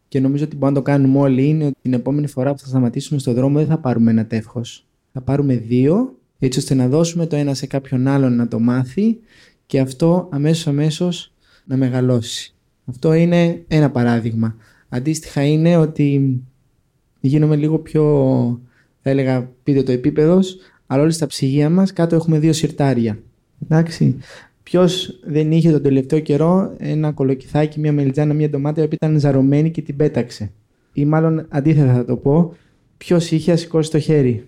και 0.07 0.19
νομίζω 0.19 0.43
ότι 0.43 0.55
μπορούμε 0.55 0.79
να 0.79 0.85
το 0.85 0.91
κάνουμε 0.91 1.19
όλοι 1.19 1.47
είναι 1.47 1.65
ότι 1.65 1.75
την 1.81 1.93
επόμενη 1.93 2.27
φορά 2.27 2.51
που 2.51 2.59
θα 2.59 2.67
σταματήσουμε 2.67 3.19
στον 3.19 3.33
δρόμο 3.33 3.57
δεν 3.57 3.67
θα 3.67 3.77
πάρουμε 3.77 4.11
ένα 4.11 4.25
τεύχος. 4.25 4.87
Θα 5.13 5.21
πάρουμε 5.21 5.55
δύο 5.55 6.15
έτσι 6.39 6.59
ώστε 6.59 6.73
να 6.73 6.87
δώσουμε 6.87 7.25
το 7.25 7.35
ένα 7.35 7.53
σε 7.53 7.67
κάποιον 7.67 8.07
άλλον 8.07 8.35
να 8.35 8.47
το 8.47 8.59
μάθει 8.59 9.19
και 9.65 9.79
αυτό 9.79 10.29
αμέσως 10.31 10.67
αμέσως 10.67 11.33
να 11.65 11.77
μεγαλώσει. 11.77 12.53
Αυτό 12.85 13.13
είναι 13.13 13.63
ένα 13.67 13.91
παράδειγμα. 13.91 14.55
Αντίστοιχα 14.89 15.43
είναι 15.43 15.77
ότι 15.77 16.39
γίνομαι 17.19 17.55
λίγο 17.55 17.79
πιο, 17.79 18.03
θα 19.01 19.09
έλεγα, 19.09 19.51
πείτε 19.63 19.83
το 19.83 19.91
επίπεδος, 19.91 20.57
αλλά 20.87 21.01
όλοι 21.01 21.11
στα 21.11 21.27
ψυγεία 21.27 21.69
μας 21.69 21.93
κάτω 21.93 22.15
έχουμε 22.15 22.39
δύο 22.39 22.53
σιρτάρια. 22.53 23.19
Εντάξει. 23.63 24.17
Ποιος 24.63 25.19
δεν 25.23 25.51
είχε 25.51 25.71
τον 25.71 25.81
τελευταίο 25.81 26.19
καιρό 26.19 26.75
ένα 26.77 27.11
κολοκυθάκι, 27.11 27.79
μια 27.79 27.91
μελιτζάνα, 27.91 28.33
μια 28.33 28.49
ντομάτα 28.49 28.87
που 28.87 28.93
ήταν 28.93 29.19
ζαρωμένη 29.19 29.71
και 29.71 29.81
την 29.81 29.95
πέταξε. 29.95 30.51
Ή 30.93 31.05
μάλλον 31.05 31.45
αντίθετα 31.49 31.93
θα 31.93 32.05
το 32.05 32.15
πω, 32.15 32.55
ποιος 32.97 33.31
είχε 33.31 33.55
σηκώσει 33.55 33.91
το 33.91 33.99
χέρι. 33.99 34.47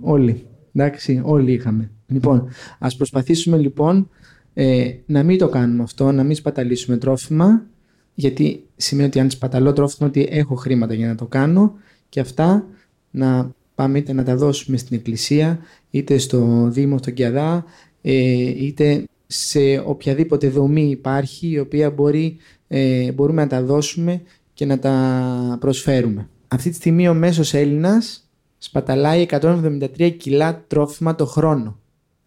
Όλοι. 0.00 0.46
Εντάξει, 0.74 1.20
όλοι 1.24 1.52
είχαμε. 1.52 1.90
Λοιπόν, 2.06 2.48
ας 2.78 2.96
προσπαθήσουμε 2.96 3.56
λοιπόν 3.56 4.08
ε, 4.54 4.90
να 5.06 5.22
μην 5.22 5.38
το 5.38 5.48
κάνουμε 5.48 5.82
αυτό, 5.82 6.12
να 6.12 6.22
μην 6.22 6.36
σπαταλήσουμε 6.36 6.96
τρόφιμα, 6.96 7.66
γιατί 8.14 8.64
σημαίνει 8.76 9.08
ότι 9.08 9.20
αν 9.20 9.30
σπαταλώ 9.30 9.72
τρόφιμα 9.72 10.08
ότι 10.08 10.28
έχω 10.30 10.54
χρήματα 10.54 10.94
για 10.94 11.06
να 11.06 11.14
το 11.14 11.26
κάνω 11.26 11.74
και 12.08 12.20
αυτά 12.20 12.66
να 13.10 13.50
πάμε 13.74 13.98
είτε 13.98 14.12
να 14.12 14.24
τα 14.24 14.36
δώσουμε 14.36 14.76
στην 14.76 14.96
εκκλησία, 14.96 15.58
είτε 15.90 16.18
στο 16.18 16.68
Δήμο, 16.70 16.98
στον 16.98 17.12
Κιαδά, 17.12 17.54
ε, 17.54 17.91
είτε 18.02 19.04
σε 19.26 19.82
οποιαδήποτε 19.84 20.48
δομή 20.48 20.90
υπάρχει 20.90 21.48
η 21.48 21.58
οποία 21.58 21.90
μπορεί, 21.90 22.36
ε, 22.68 23.12
μπορούμε 23.12 23.42
να 23.42 23.48
τα 23.48 23.62
δώσουμε 23.62 24.22
και 24.54 24.64
να 24.64 24.78
τα 24.78 25.56
προσφέρουμε. 25.60 26.28
Αυτή 26.48 26.70
τη 26.70 26.76
στιγμή 26.76 27.08
ο 27.08 27.14
μέσος 27.14 27.54
Έλληνας 27.54 28.30
σπαταλάει 28.58 29.26
173 29.30 30.10
κιλά 30.10 30.64
τρόφιμα 30.66 31.14
το 31.14 31.26
χρόνο. 31.26 31.78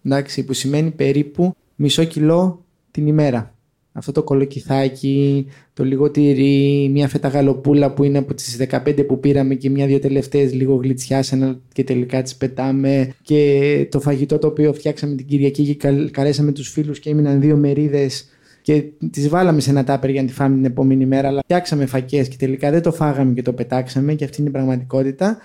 Εντάξει, 0.04 0.44
που 0.44 0.54
σημαίνει 0.54 0.92
περίπου 0.92 1.56
μισό 1.76 2.04
κιλό 2.04 2.66
την 2.92 3.08
ημέρα. 3.08 3.55
Αυτό 3.98 4.12
το 4.12 4.24
κολοκυθάκι, 4.24 5.48
το 5.74 5.84
λίγο 5.84 6.12
τυρί, 6.12 6.90
μια 6.92 7.08
φέτα 7.08 7.28
γαλοπούλα 7.28 7.94
που 7.94 8.04
είναι 8.04 8.18
από 8.18 8.34
τις 8.34 8.58
15 8.70 9.06
που 9.08 9.20
πήραμε 9.20 9.56
και 9.56 9.70
μια-δυο 9.70 10.00
τελευταίες 10.00 10.54
λίγο 10.54 10.76
γλιτσιάσανε 10.76 11.58
και 11.74 11.84
τελικά 11.84 12.22
τις 12.22 12.36
πετάμε 12.36 13.14
και 13.22 13.88
το 13.92 14.00
φαγητό 14.00 14.38
το 14.38 14.48
οποίο 14.48 14.74
φτιάξαμε 14.74 15.16
την 15.16 15.26
Κυριακή 15.26 15.76
και 15.76 15.90
καλέσαμε 16.12 16.52
τους 16.52 16.70
φίλους 16.70 17.00
και 17.00 17.10
έμειναν 17.10 17.42
δύο 17.42 17.56
μερίδες 17.56 18.30
και 18.62 18.84
τις 19.12 19.30
βάλαμε 19.30 19.60
σε 19.60 19.70
ένα 19.70 19.84
τάπερ 19.84 20.10
για 20.10 20.22
να 20.22 20.28
τη 20.28 20.34
φάμε 20.34 20.56
την 20.56 20.66
επόμενη 20.66 21.06
μέρα, 21.06 21.28
αλλά 21.28 21.42
φτιάξαμε 21.44 21.86
φακές 21.86 22.28
και 22.28 22.36
τελικά 22.40 22.72
δεν 22.72 22.82
το 22.82 22.92
φάγαμε 22.92 23.34
και 23.34 23.42
το 23.42 23.54
πετάξαμε 23.54 24.14
και 24.14 24.24
αυτή 24.24 24.40
είναι 24.40 24.50
η 24.50 24.54
πραγματικότητα. 24.54 25.38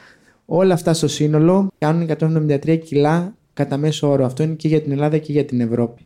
Όλα 0.47 0.75
αυτά 0.75 0.95
στο 0.95 1.09
σύνολο 1.09 1.69
κάνουν 1.79 2.11
173 2.49 2.79
κιλά 2.85 3.35
κατά 3.53 3.77
μέσο 3.77 4.11
όρο. 4.11 4.25
Αυτό 4.25 4.43
είναι 4.43 4.55
και 4.55 4.69
για 4.69 4.81
την 4.81 4.93
Ελλάδα 4.93 5.19
και 5.19 5.33
για 5.33 5.45
την 5.45 5.61
Ευρώπη. 5.61 6.03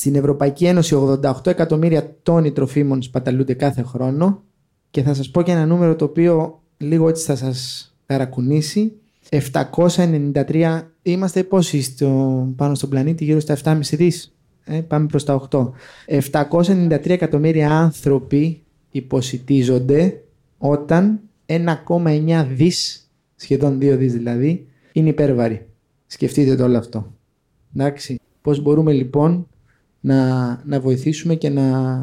Στην 0.00 0.14
Ευρωπαϊκή 0.14 0.66
Ένωση 0.66 0.96
88 1.22 1.46
εκατομμύρια 1.46 2.16
τόνοι 2.22 2.52
τροφίμων 2.52 3.02
σπαταλούνται 3.02 3.54
κάθε 3.54 3.82
χρόνο 3.82 4.42
και 4.90 5.02
θα 5.02 5.14
σας 5.14 5.30
πω 5.30 5.42
και 5.42 5.50
ένα 5.50 5.66
νούμερο 5.66 5.96
το 5.96 6.04
οποίο 6.04 6.62
λίγο 6.76 7.08
έτσι 7.08 7.24
θα 7.24 7.36
σας 7.36 7.88
ταρακουνήσει. 8.06 8.92
793, 9.30 10.82
είμαστε 11.02 11.42
πόσοι 11.42 11.82
στο, 11.82 12.08
πάνω 12.56 12.74
στον 12.74 12.88
πλανήτη, 12.88 13.24
γύρω 13.24 13.40
στα 13.40 13.56
7,5 13.64 13.80
δις; 13.80 14.34
Ε, 14.64 14.80
πάμε 14.80 15.06
προς 15.06 15.24
τα 15.24 15.34
8. 15.34 15.70
793 16.06 17.08
εκατομμύρια 17.08 17.70
άνθρωποι 17.70 18.62
υποσυτίζονται 18.90 20.22
όταν 20.58 21.20
1,9 21.46 22.46
δις, 22.50 23.10
σχεδόν 23.36 23.78
2 23.80 23.96
δις 23.96 24.12
δηλαδή, 24.12 24.66
είναι 24.92 25.08
υπέρβαροι. 25.08 25.66
Σκεφτείτε 26.06 26.54
το 26.54 26.64
όλο 26.64 26.78
αυτό. 26.78 27.12
Εντάξει. 27.74 28.20
Πώς 28.42 28.62
μπορούμε 28.62 28.92
λοιπόν 28.92 29.48
να, 30.00 30.48
να 30.64 30.80
βοηθήσουμε 30.80 31.34
και 31.34 31.48
να, 31.48 31.96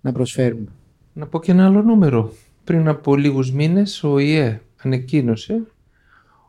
να 0.00 0.12
προσφέρουμε. 0.12 0.68
Να 1.12 1.26
πω 1.26 1.40
και 1.40 1.52
ένα 1.52 1.66
άλλο 1.66 1.82
νούμερο. 1.82 2.32
Πριν 2.64 2.88
από 2.88 3.16
λίγους 3.16 3.52
μήνες 3.52 4.04
ο 4.04 4.18
ΙΕ 4.18 4.60
ανεκκίνωσε 4.82 5.62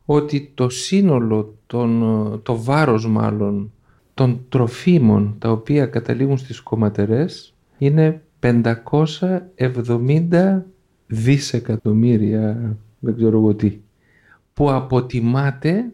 ότι 0.06 0.52
το 0.54 0.70
σύνολο, 0.70 1.58
των, 1.68 2.02
το 2.44 2.64
βάρος 2.64 3.08
μάλλον 3.08 3.72
των 4.14 4.46
τροφίμων 4.50 5.36
τα 5.40 5.52
οποία 5.52 5.86
καταλήγουν 5.86 6.38
στις 6.38 6.60
κομματερές 6.60 7.54
είναι 7.78 8.22
570 8.40 10.62
δισεκατομμύρια, 11.08 12.78
δεν 13.00 13.16
ξέρω 13.16 13.38
εγώ 13.38 13.56
τι, 13.56 13.80
που 14.54 14.72
αποτιμάται 14.72 15.92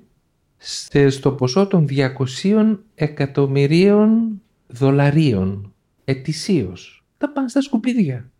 στο 1.09 1.31
ποσό 1.31 1.67
των 1.67 1.87
200 1.89 2.77
εκατομμυρίων 2.95 4.41
δολαρίων 4.69 5.73
ετησίως. 6.05 7.05
Τα 7.17 7.31
πάνε 7.31 7.47
στα 7.47 7.61
σκουπίδια. 7.61 8.31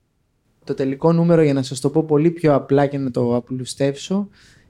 Το 0.64 0.74
τελικό 0.74 1.14
νούμερο, 1.14 1.42
για 1.42 1.54
να 1.54 1.62
σας 1.62 1.80
το 1.80 1.90
πω 1.90 2.04
πολύ 2.04 2.32
πιο 2.32 2.54
απλά 2.56 2.86
και 2.86 2.98
να 2.98 3.12
το 3.12 3.36
απλουστεύσω, 3.36 4.28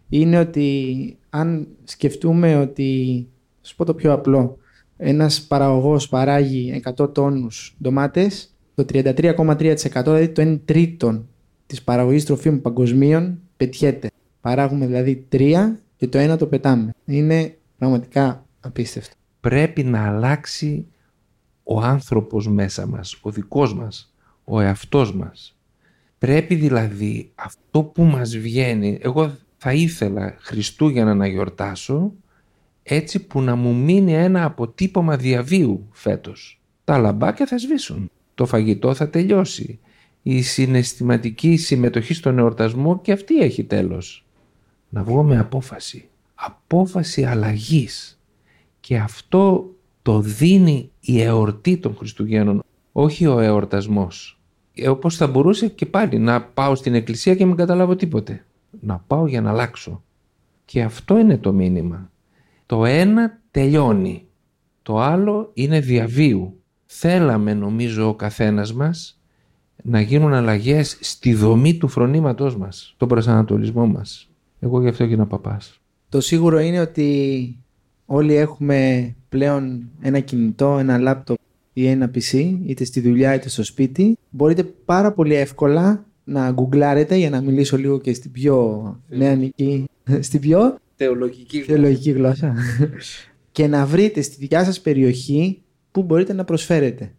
είναι 0.10 0.40
ότι 0.40 1.18
αν 1.30 1.68
σκεφτούμε 1.84 2.56
ότι, 2.56 3.28
θα 3.62 3.68
σου 3.68 3.76
πω 3.76 3.86
το 3.86 3.94
πιο 3.94 4.14
απλό, 4.14 4.58
ένας 4.98 5.42
παραγωγός 5.42 6.10
παράγει 6.10 6.82
100 6.98 7.14
τόνους 7.14 7.76
ντομάτες, 7.82 8.56
το 8.76 8.86
33,3% 8.94 10.04
δηλαδή 10.04 10.30
το 10.30 10.42
1 10.42 10.60
τρίτον 10.66 11.28
της 11.66 11.84
παραγωγής 11.84 12.26
τροφίμων 12.26 12.62
παγκοσμίων 12.62 13.40
πετιέται. 13.58 14.10
Παράγουμε 14.42 14.86
δηλαδή 14.86 15.26
3 15.32 15.80
και 15.96 16.08
το 16.08 16.18
ένα 16.18 16.38
το 16.38 16.48
πετάμε. 16.48 16.94
Είναι 17.06 17.58
πραγματικά 17.78 18.46
απίστευτο. 18.60 19.16
Πρέπει 19.40 19.84
να 19.84 20.08
αλλάξει 20.08 20.88
ο 21.72 21.80
άνθρωπος 21.82 22.48
μέσα 22.48 22.88
μας, 22.88 23.18
ο 23.22 23.32
δικός 23.32 23.74
μας, 23.74 24.14
ο 24.44 24.60
εαυτός 24.60 25.14
μας. 25.14 25.58
Πρέπει 26.18 26.56
δηλαδή 26.56 27.32
αυτό 27.36 27.84
που 27.84 28.04
μας 28.04 28.38
βγαίνει, 28.38 28.98
εγώ 29.02 29.38
θα 29.58 29.74
ήθελα 29.74 30.36
Χριστούγεννα 30.40 31.14
να 31.14 31.28
γιορτάσω 31.28 32.12
έτσι 32.84 33.20
που 33.20 33.42
να 33.42 33.56
μου 33.56 33.76
μείνει 33.76 34.14
ένα 34.14 34.46
αποτύπωμα 34.46 35.18
διαβίου 35.18 35.88
φέτος. 35.92 36.62
Τα 36.84 36.98
λαμπάκια 36.98 37.48
θα 37.48 37.58
σβήσουν, 37.58 38.12
το 38.36 38.46
φαγητό 38.46 38.94
θα 38.94 39.10
τελειώσει, 39.10 39.80
η 40.22 40.42
συναισθηματική 40.42 41.58
συμμετοχή 41.58 42.14
στον 42.14 42.38
εορτασμό 42.38 43.00
και 43.00 43.12
αυτή 43.12 43.40
έχει 43.40 43.64
τέλος. 43.64 44.26
Να 44.90 45.04
βγω 45.04 45.24
με 45.24 45.40
απόφαση, 45.40 46.10
απόφαση 46.36 47.24
αλλαγής 47.24 48.20
και 48.80 48.98
αυτό 48.98 49.74
το 50.02 50.20
δίνει 50.20 50.92
η 51.00 51.22
εορτή 51.22 51.78
των 51.78 51.96
Χριστουγέννων, 51.96 52.64
όχι 52.92 53.28
ο 53.28 53.40
εορτασμός. 53.40 54.40
Ε, 54.74 54.90
όπως 54.90 55.16
θα 55.16 55.28
μπορούσε 55.28 55.68
και 55.68 55.86
πάλι 55.86 56.18
να 56.18 56.42
πάω 56.42 56.76
στην 56.76 56.94
εκκλησία 56.94 57.36
και 57.36 57.46
μην 57.46 57.56
καταλάβω 57.56 57.96
τίποτε. 57.96 58.46
Να 58.80 59.04
πάω 59.08 59.28
για 59.28 59.42
να 59.42 59.50
αλλάξω. 59.50 60.04
Και 60.66 60.82
αυτό 60.82 61.18
είναι 61.20 61.38
το 61.38 61.54
μήνυμα. 61.54 62.12
Το 62.66 62.86
ένα 62.86 63.42
τελειώνει. 63.52 64.28
Το 64.82 65.00
άλλο 65.00 65.52
είναι 65.54 65.80
διαβίου. 65.80 66.62
Θέλαμε 66.86 67.54
νομίζω 67.54 68.08
ο 68.08 68.16
καθένας 68.16 68.74
μας 68.74 69.20
να 69.84 70.02
γίνουν 70.02 70.34
αλλαγές 70.34 70.98
στη 71.02 71.34
δομή 71.34 71.78
του 71.78 71.88
φρονήματός 71.88 72.58
μας, 72.58 72.94
τον 72.98 73.08
προσανατολισμό 73.08 73.88
μας. 73.88 74.30
Εγώ 74.60 74.82
γι' 74.82 74.88
αυτό 74.88 75.04
έγινα 75.04 75.28
παπάς. 75.28 75.80
Το 76.10 76.22
σίγουρο 76.22 76.60
είναι 76.60 76.80
ότι 76.80 77.58
όλοι 78.06 78.34
έχουμε 78.36 79.16
πλέον 79.30 79.90
ένα 80.02 80.20
κινητό, 80.20 80.78
ένα 80.80 80.98
λάπτοπ 80.98 81.38
ή 81.74 81.88
ένα 81.88 82.12
PC, 82.16 82.58
είτε 82.66 82.84
στη 82.84 83.00
δουλειά 83.02 83.34
είτε 83.34 83.50
στο 83.50 83.64
σπίτι. 83.64 84.18
Μπορείτε 84.30 84.64
πάρα 84.64 85.12
πολύ 85.12 85.36
εύκολα 85.36 86.06
να 86.24 86.52
γκουγκλάρετε 86.52 87.16
για 87.16 87.30
να 87.30 87.42
μιλήσω 87.42 87.78
λίγο 87.78 88.00
και 88.00 88.14
στην 88.14 88.32
πιο 88.32 89.00
νεανική, 89.08 89.86
στην 90.20 90.40
πιο 90.40 90.78
Θεολογική 90.96 91.62
θεολογική 91.62 92.12
γλώσσα 92.12 92.56
και 93.52 93.68
να 93.68 93.86
βρείτε 93.86 94.22
στη 94.22 94.36
δικιά 94.40 94.64
σας 94.64 94.82
περιοχή 94.82 95.62
που 95.92 96.04
μπορείτε 96.04 96.34
να 96.34 96.44
προσφέρετε. 96.44 97.14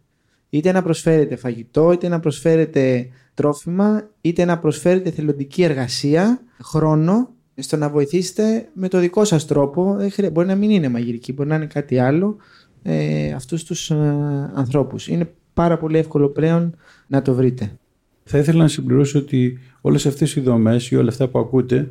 Είτε 0.51 0.73
να 0.73 0.83
προσφέρετε 0.83 1.37
φαγητό, 1.37 1.93
είτε 1.93 2.09
να 2.09 2.21
προσφέρετε 2.21 3.09
τρόφιμα, 3.35 4.11
είτε 4.21 4.45
να 4.45 4.59
προσφέρετε 4.59 5.11
θελοντική 5.11 5.63
εργασία, 5.63 6.41
χρόνο, 6.63 7.35
στο 7.61 7.77
να 7.77 7.89
βοηθήσετε 7.89 8.69
με 8.73 8.89
το 8.89 8.99
δικό 8.99 9.25
σας 9.25 9.47
τρόπο. 9.47 9.97
Μπορεί 10.33 10.47
να 10.47 10.55
μην 10.55 10.71
είναι 10.71 10.89
μαγειρική, 10.89 11.33
μπορεί 11.33 11.49
να 11.49 11.55
είναι 11.55 11.67
κάτι 11.67 11.99
άλλο, 11.99 12.37
ε, 12.83 13.33
αυτούς 13.33 13.65
τους 13.65 13.91
ε, 13.91 13.95
ανθρώπους. 14.55 15.09
Είναι 15.09 15.31
πάρα 15.55 15.79
πολύ 15.79 15.99
εύκολο 15.99 16.29
πλέον 16.29 16.77
να 17.07 17.23
το 17.23 17.35
βρείτε. 17.35 17.73
Θα 18.25 18.39
ήθελα 18.39 18.59
να 18.59 18.69
συμπληρώσω 18.69 19.19
ότι 19.19 19.59
όλες 19.81 20.07
αυτές 20.07 20.37
οι 20.37 20.41
δομές 20.41 20.91
ή 20.91 20.97
όλα 20.97 21.09
αυτά 21.09 21.29
που 21.29 21.39
ακούτε 21.39 21.91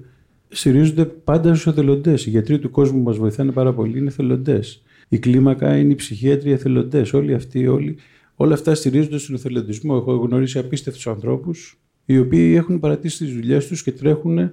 στηρίζονται 0.50 1.06
πάντα 1.06 1.54
στους 1.54 1.68
εθελοντές. 1.68 2.26
Οι 2.26 2.30
γιατροί 2.30 2.60
του 2.60 2.70
κόσμου 2.70 3.02
μας 3.02 3.18
βοηθάνε 3.18 3.52
πάρα 3.52 3.74
πολύ, 3.74 3.98
είναι 3.98 4.08
εθελοντές. 4.08 4.84
Η 5.10 5.20
κλίμακα 5.20 5.78
είναι 5.78 5.92
οι 5.92 5.96
ψυχίατροι 5.96 6.52
εθελοντές. 6.52 7.14
Όλοι 7.14 7.34
αυτοί, 7.34 7.68
όλοι, 7.68 7.98
όλα 8.36 8.54
αυτά 8.54 8.76
στηρίζονται 8.76 9.18
στον 9.18 9.36
εθελοντισμό. 9.36 9.96
Έχω 10.02 10.16
γνωρίσει 10.16 10.60
απίστευτους 10.60 11.08
ανθρώπους 11.08 11.80
οι 12.06 12.18
οποίοι 12.18 12.54
έχουν 12.58 12.80
παρατήσει 12.80 13.26
τις 13.26 13.34
δουλειές 13.34 13.68
τους 13.68 13.84
και 13.84 13.92
τρέχουν 13.92 14.52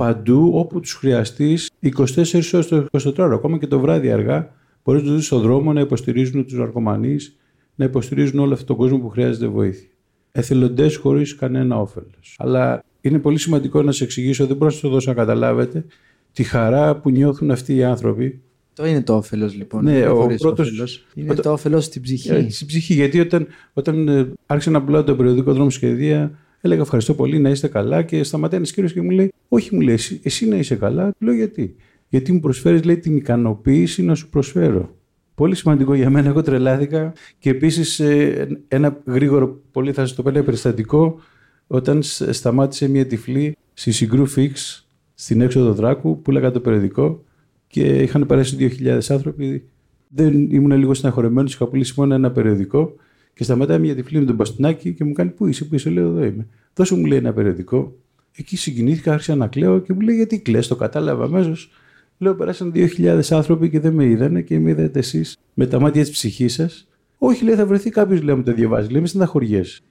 παντού 0.00 0.50
όπου 0.54 0.80
τους 0.80 0.92
χρειαστείς 0.92 1.70
24 1.82 2.52
ώρες 2.52 2.66
το 2.66 2.86
24ωρο. 2.90 3.30
Ακόμα 3.32 3.58
και 3.58 3.66
το 3.66 3.80
βράδυ 3.80 4.10
αργά 4.10 4.54
μπορείς 4.84 5.02
να 5.02 5.14
δεις 5.14 5.26
στον 5.26 5.40
δρόμο 5.40 5.72
να 5.72 5.80
υποστηρίζουν 5.80 6.44
τους 6.44 6.58
ναρκωμανείς, 6.58 7.36
να 7.74 7.84
υποστηρίζουν 7.84 8.38
όλο 8.38 8.52
αυτόν 8.52 8.66
τον 8.66 8.76
κόσμο 8.76 8.98
που 8.98 9.08
χρειάζεται 9.08 9.46
βοήθεια. 9.46 9.88
Εθελοντές 10.32 10.96
χωρίς 10.96 11.34
κανένα 11.34 11.80
όφελος. 11.80 12.36
Αλλά 12.38 12.84
είναι 13.00 13.18
πολύ 13.18 13.38
σημαντικό 13.38 13.82
να 13.82 13.92
σε 13.92 14.04
εξηγήσω, 14.04 14.46
δεν 14.46 14.56
μπορώ 14.56 14.66
να 14.66 14.72
σας 14.72 14.80
το 14.80 14.88
δώσω 14.88 15.10
να 15.10 15.16
καταλάβετε, 15.16 15.84
τη 16.32 16.42
χαρά 16.42 16.96
που 16.96 17.10
νιώθουν 17.10 17.50
αυτοί 17.50 17.74
οι 17.74 17.84
άνθρωποι. 17.84 18.40
Το 18.74 18.86
είναι 18.86 19.02
το 19.02 19.16
όφελος 19.16 19.54
λοιπόν. 19.54 19.84
Ναι, 19.84 20.08
ο 20.08 20.26
πρώτος... 20.38 20.66
όφελος. 20.66 21.06
Είναι 21.14 21.30
όταν... 21.30 21.42
το 21.42 21.52
όφελος 21.52 21.84
στην 21.84 22.02
ψυχή. 22.02 22.30
Ε, 22.30 22.50
στην 22.50 22.66
ψυχή, 22.66 22.94
γιατί 22.94 23.20
όταν, 23.20 23.46
όταν 23.72 24.08
ε, 24.08 24.32
άρχισα 24.46 24.70
να 24.70 24.82
πουλάω 24.82 25.04
το 25.04 25.16
περιοδικό 25.16 25.52
δρόμο 25.52 25.70
σχεδία, 25.70 26.38
έλεγα 26.60 26.80
ευχαριστώ 26.80 27.14
πολύ 27.14 27.38
να 27.38 27.50
είστε 27.50 27.68
καλά 27.68 28.02
και 28.02 28.22
σταματάει 28.22 28.58
ένας 28.58 28.72
κύριος 28.72 28.92
και 28.92 29.02
μου 29.02 29.10
λέει, 29.10 29.32
Όχι, 29.48 29.74
μου 29.74 29.80
λέει, 29.80 29.94
εσύ, 29.94 30.20
εσύ 30.22 30.48
να 30.48 30.56
είσαι 30.56 30.74
καλά. 30.74 31.10
Του 31.10 31.24
λέω 31.24 31.34
γιατί; 31.34 31.76
Γιατί 32.08 32.32
μου 32.32 32.40
προσφέρεις, 32.40 32.84
λέει, 32.84 32.98
την 32.98 33.16
ικανοποίηση 33.16 34.02
να 34.02 34.14
σου 34.14 34.28
προσφέρω. 34.28 34.94
Πολύ 35.34 35.54
σημαντικό 35.54 35.94
για 35.94 36.10
μένα, 36.10 36.28
εγώ 36.28 36.42
τρελάθηκα. 36.42 37.12
Και 37.38 37.50
επίσης 37.50 38.00
ε, 38.00 38.48
ένα 38.68 39.02
γρήγορο, 39.04 39.60
πολύ 39.72 39.92
θα 39.92 40.06
σας 40.06 40.16
το 40.16 40.22
πω, 40.22 40.30
περιστατικό 40.30 41.20
όταν 41.66 42.02
σταμάτησε 42.30 42.88
μια 42.88 43.06
τυφλή 43.06 43.56
στη 43.72 43.92
Συγκρού 43.92 44.26
Φίξ 44.26 44.86
στην 45.14 45.40
έξοδο 45.40 45.72
Δράκου 45.72 46.22
που 46.22 46.30
λέγα 46.30 46.50
το 46.50 46.60
περιοδικό 46.60 47.24
και 47.66 47.82
είχαν 48.02 48.26
περάσει 48.26 48.56
2.000 48.80 48.98
άνθρωποι. 49.08 49.64
Δεν 50.08 50.50
ήμουν 50.50 50.78
λίγο 50.78 50.94
στεναχωρεμένο, 50.94 51.48
είχα 51.50 51.66
πουλήσει 51.66 51.94
μόνο 51.96 52.14
ένα 52.14 52.30
περιοδικό 52.30 52.94
και 53.34 53.44
σταματάει 53.44 53.78
μια 53.78 53.94
τυφλή 53.94 54.18
με 54.18 54.24
τον 54.24 54.34
μπαστινάκι 54.34 54.94
και 54.94 55.04
μου 55.04 55.12
κάνει 55.12 55.30
Πού 55.30 55.46
είσαι, 55.46 55.64
Πού 55.64 55.74
είσαι, 55.74 55.90
λέω 55.90 56.06
Εδώ 56.06 56.24
είμαι. 56.24 56.46
Δώσε 56.74 56.94
μου 56.94 57.04
λέει 57.04 57.18
ένα 57.18 57.32
περιοδικό. 57.32 57.96
Εκεί 58.36 58.56
συγκινήθηκα, 58.56 59.12
άρχισα 59.12 59.34
να 59.34 59.46
κλαίω 59.46 59.78
και 59.78 59.92
μου 59.92 60.00
λέει 60.00 60.16
Γιατί 60.16 60.40
κλαις, 60.40 60.66
το 60.66 60.76
κατάλαβα 60.76 61.24
αμέσως. 61.24 61.70
Λέω 62.18 62.34
Περάσαν 62.34 62.72
2.000 62.74 63.20
άνθρωποι 63.30 63.70
και 63.70 63.80
δεν 63.80 63.92
με 63.92 64.04
είδανε 64.04 64.42
και 64.42 64.58
με 64.58 64.70
είδατε 64.70 64.98
εσείς 64.98 65.36
με 65.54 65.66
τα 65.66 65.80
μάτια 65.80 66.02
της 66.02 66.10
ψυχής 66.10 66.52
σας. 66.52 66.88
Όχι, 67.18 67.44
λέει, 67.44 67.54
θα 67.54 67.66
βρεθεί 67.66 67.90
κάποιος, 67.90 68.22
λέει, 68.22 68.34
μου 68.34 68.42
το 68.42 68.52
διαβάζει. 68.52 68.90
Λέει, 68.90 69.00
με 69.00 69.06
στεναχωριέσαι. 69.06 69.80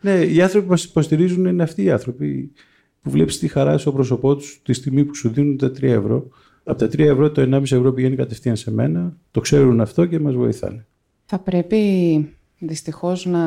Ναι, 0.00 0.24
οι 0.24 0.42
άνθρωποι 0.42 0.64
που 0.66 0.70
μας 0.70 0.84
υποστηρίζουν 0.84 1.44
είναι 1.44 1.62
αυτοί 1.62 1.82
οι 1.82 1.90
άνθρωποι 1.90 2.52
που 3.02 3.10
βλέπεις 3.10 3.38
τη 3.38 3.48
χαρά 3.48 3.78
στο 3.78 3.92
πρόσωπό 3.92 4.36
τους 4.36 4.60
τη 4.64 4.72
στιγμή 4.72 5.04
που 5.04 5.14
σου 5.14 5.28
δίνουν 5.28 5.56
τα 5.56 5.70
3 5.70 5.82
ευρώ. 5.82 6.28
Από 6.64 6.78
τα 6.78 6.86
3 6.86 6.98
ευρώ 6.98 7.30
το 7.30 7.42
1,5 7.42 7.62
ευρώ 7.62 7.92
πηγαίνει 7.92 8.16
κατευθείαν 8.16 8.56
σε 8.56 8.70
μένα. 8.70 9.16
Το 9.30 9.40
ξέρουν 9.40 9.80
αυτό 9.80 10.06
και 10.06 10.18
μας 10.18 10.34
βοηθάνε. 10.34 10.86
Θα 11.30 11.38
πρέπει 11.38 11.82
δυστυχώς 12.58 13.26
να 13.26 13.40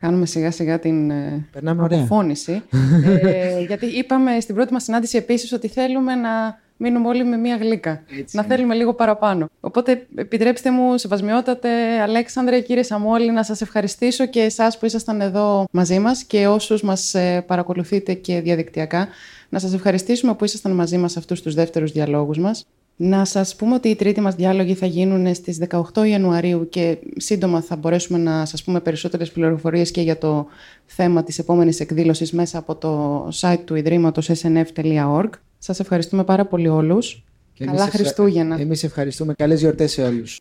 κάνουμε 0.00 0.26
σιγά 0.26 0.50
σιγά 0.50 0.78
την 0.78 1.10
ε, 1.10 1.48
αποφώνηση. 1.64 2.62
ε, 3.22 3.60
γιατί 3.60 3.86
είπαμε 3.86 4.40
στην 4.40 4.54
πρώτη 4.54 4.72
μας 4.72 4.82
συνάντηση 4.82 5.16
επίσης 5.16 5.52
ότι 5.52 5.68
θέλουμε 5.68 6.14
να 6.14 6.58
μείνουμε 6.76 7.08
όλοι 7.08 7.24
με 7.24 7.36
μία 7.36 7.56
γλύκα. 7.56 8.02
να 8.32 8.42
θέλουμε 8.42 8.74
λίγο 8.74 8.94
παραπάνω. 8.94 9.48
Οπότε 9.60 10.06
επιτρέψτε 10.14 10.70
μου, 10.70 10.98
σεβασμιότατε 10.98 11.68
Αλέξανδρε, 12.00 12.60
κύριε 12.60 12.82
Σαμόλη, 12.82 13.30
να 13.30 13.42
σας 13.42 13.60
ευχαριστήσω 13.60 14.26
και 14.26 14.40
εσάς 14.40 14.78
που 14.78 14.86
ήσασταν 14.86 15.20
εδώ 15.20 15.66
μαζί 15.70 15.98
μας 15.98 16.24
και 16.24 16.46
όσους 16.46 16.82
μας 16.82 17.14
ε, 17.14 17.44
παρακολουθείτε 17.46 18.14
και 18.14 18.40
διαδικτυακά. 18.40 19.08
Να 19.48 19.58
σας 19.58 19.74
ευχαριστήσουμε 19.74 20.34
που 20.34 20.44
ήσασταν 20.44 20.72
μαζί 20.72 20.98
μας 20.98 21.16
αυτούς 21.16 21.42
τους 21.42 21.54
δεύτερους 21.54 21.92
διαλόγους 21.92 22.38
μας. 22.38 22.66
Να 23.02 23.24
σας 23.24 23.56
πούμε 23.56 23.74
ότι 23.74 23.88
οι 23.88 23.94
τρίτοι 23.94 24.20
μας 24.20 24.34
διάλογοι 24.34 24.74
θα 24.74 24.86
γίνουν 24.86 25.34
στις 25.34 25.58
18 25.68 26.06
Ιανουαρίου 26.08 26.68
και 26.68 26.98
σύντομα 27.16 27.60
θα 27.60 27.76
μπορέσουμε 27.76 28.18
να 28.18 28.44
σας 28.44 28.64
πούμε 28.64 28.80
περισσότερες 28.80 29.30
πληροφορίες 29.30 29.90
και 29.90 30.00
για 30.00 30.18
το 30.18 30.46
θέμα 30.86 31.22
της 31.22 31.38
επόμενης 31.38 31.80
εκδήλωσης 31.80 32.32
μέσα 32.32 32.58
από 32.58 32.74
το 32.74 33.28
site 33.40 33.60
του 33.64 33.74
Ιδρύματος 33.74 34.30
snf.org. 34.30 35.28
Σας 35.58 35.80
ευχαριστούμε 35.80 36.24
πάρα 36.24 36.46
πολύ 36.46 36.68
όλους. 36.68 37.24
Και 37.52 37.64
Καλά 37.64 37.86
Χριστούγεννα. 37.86 38.60
Εμείς 38.60 38.84
ευχαριστούμε. 38.84 39.34
Καλές 39.36 39.60
γιορτές 39.60 39.92
σε 39.92 40.02
όλους. 40.02 40.40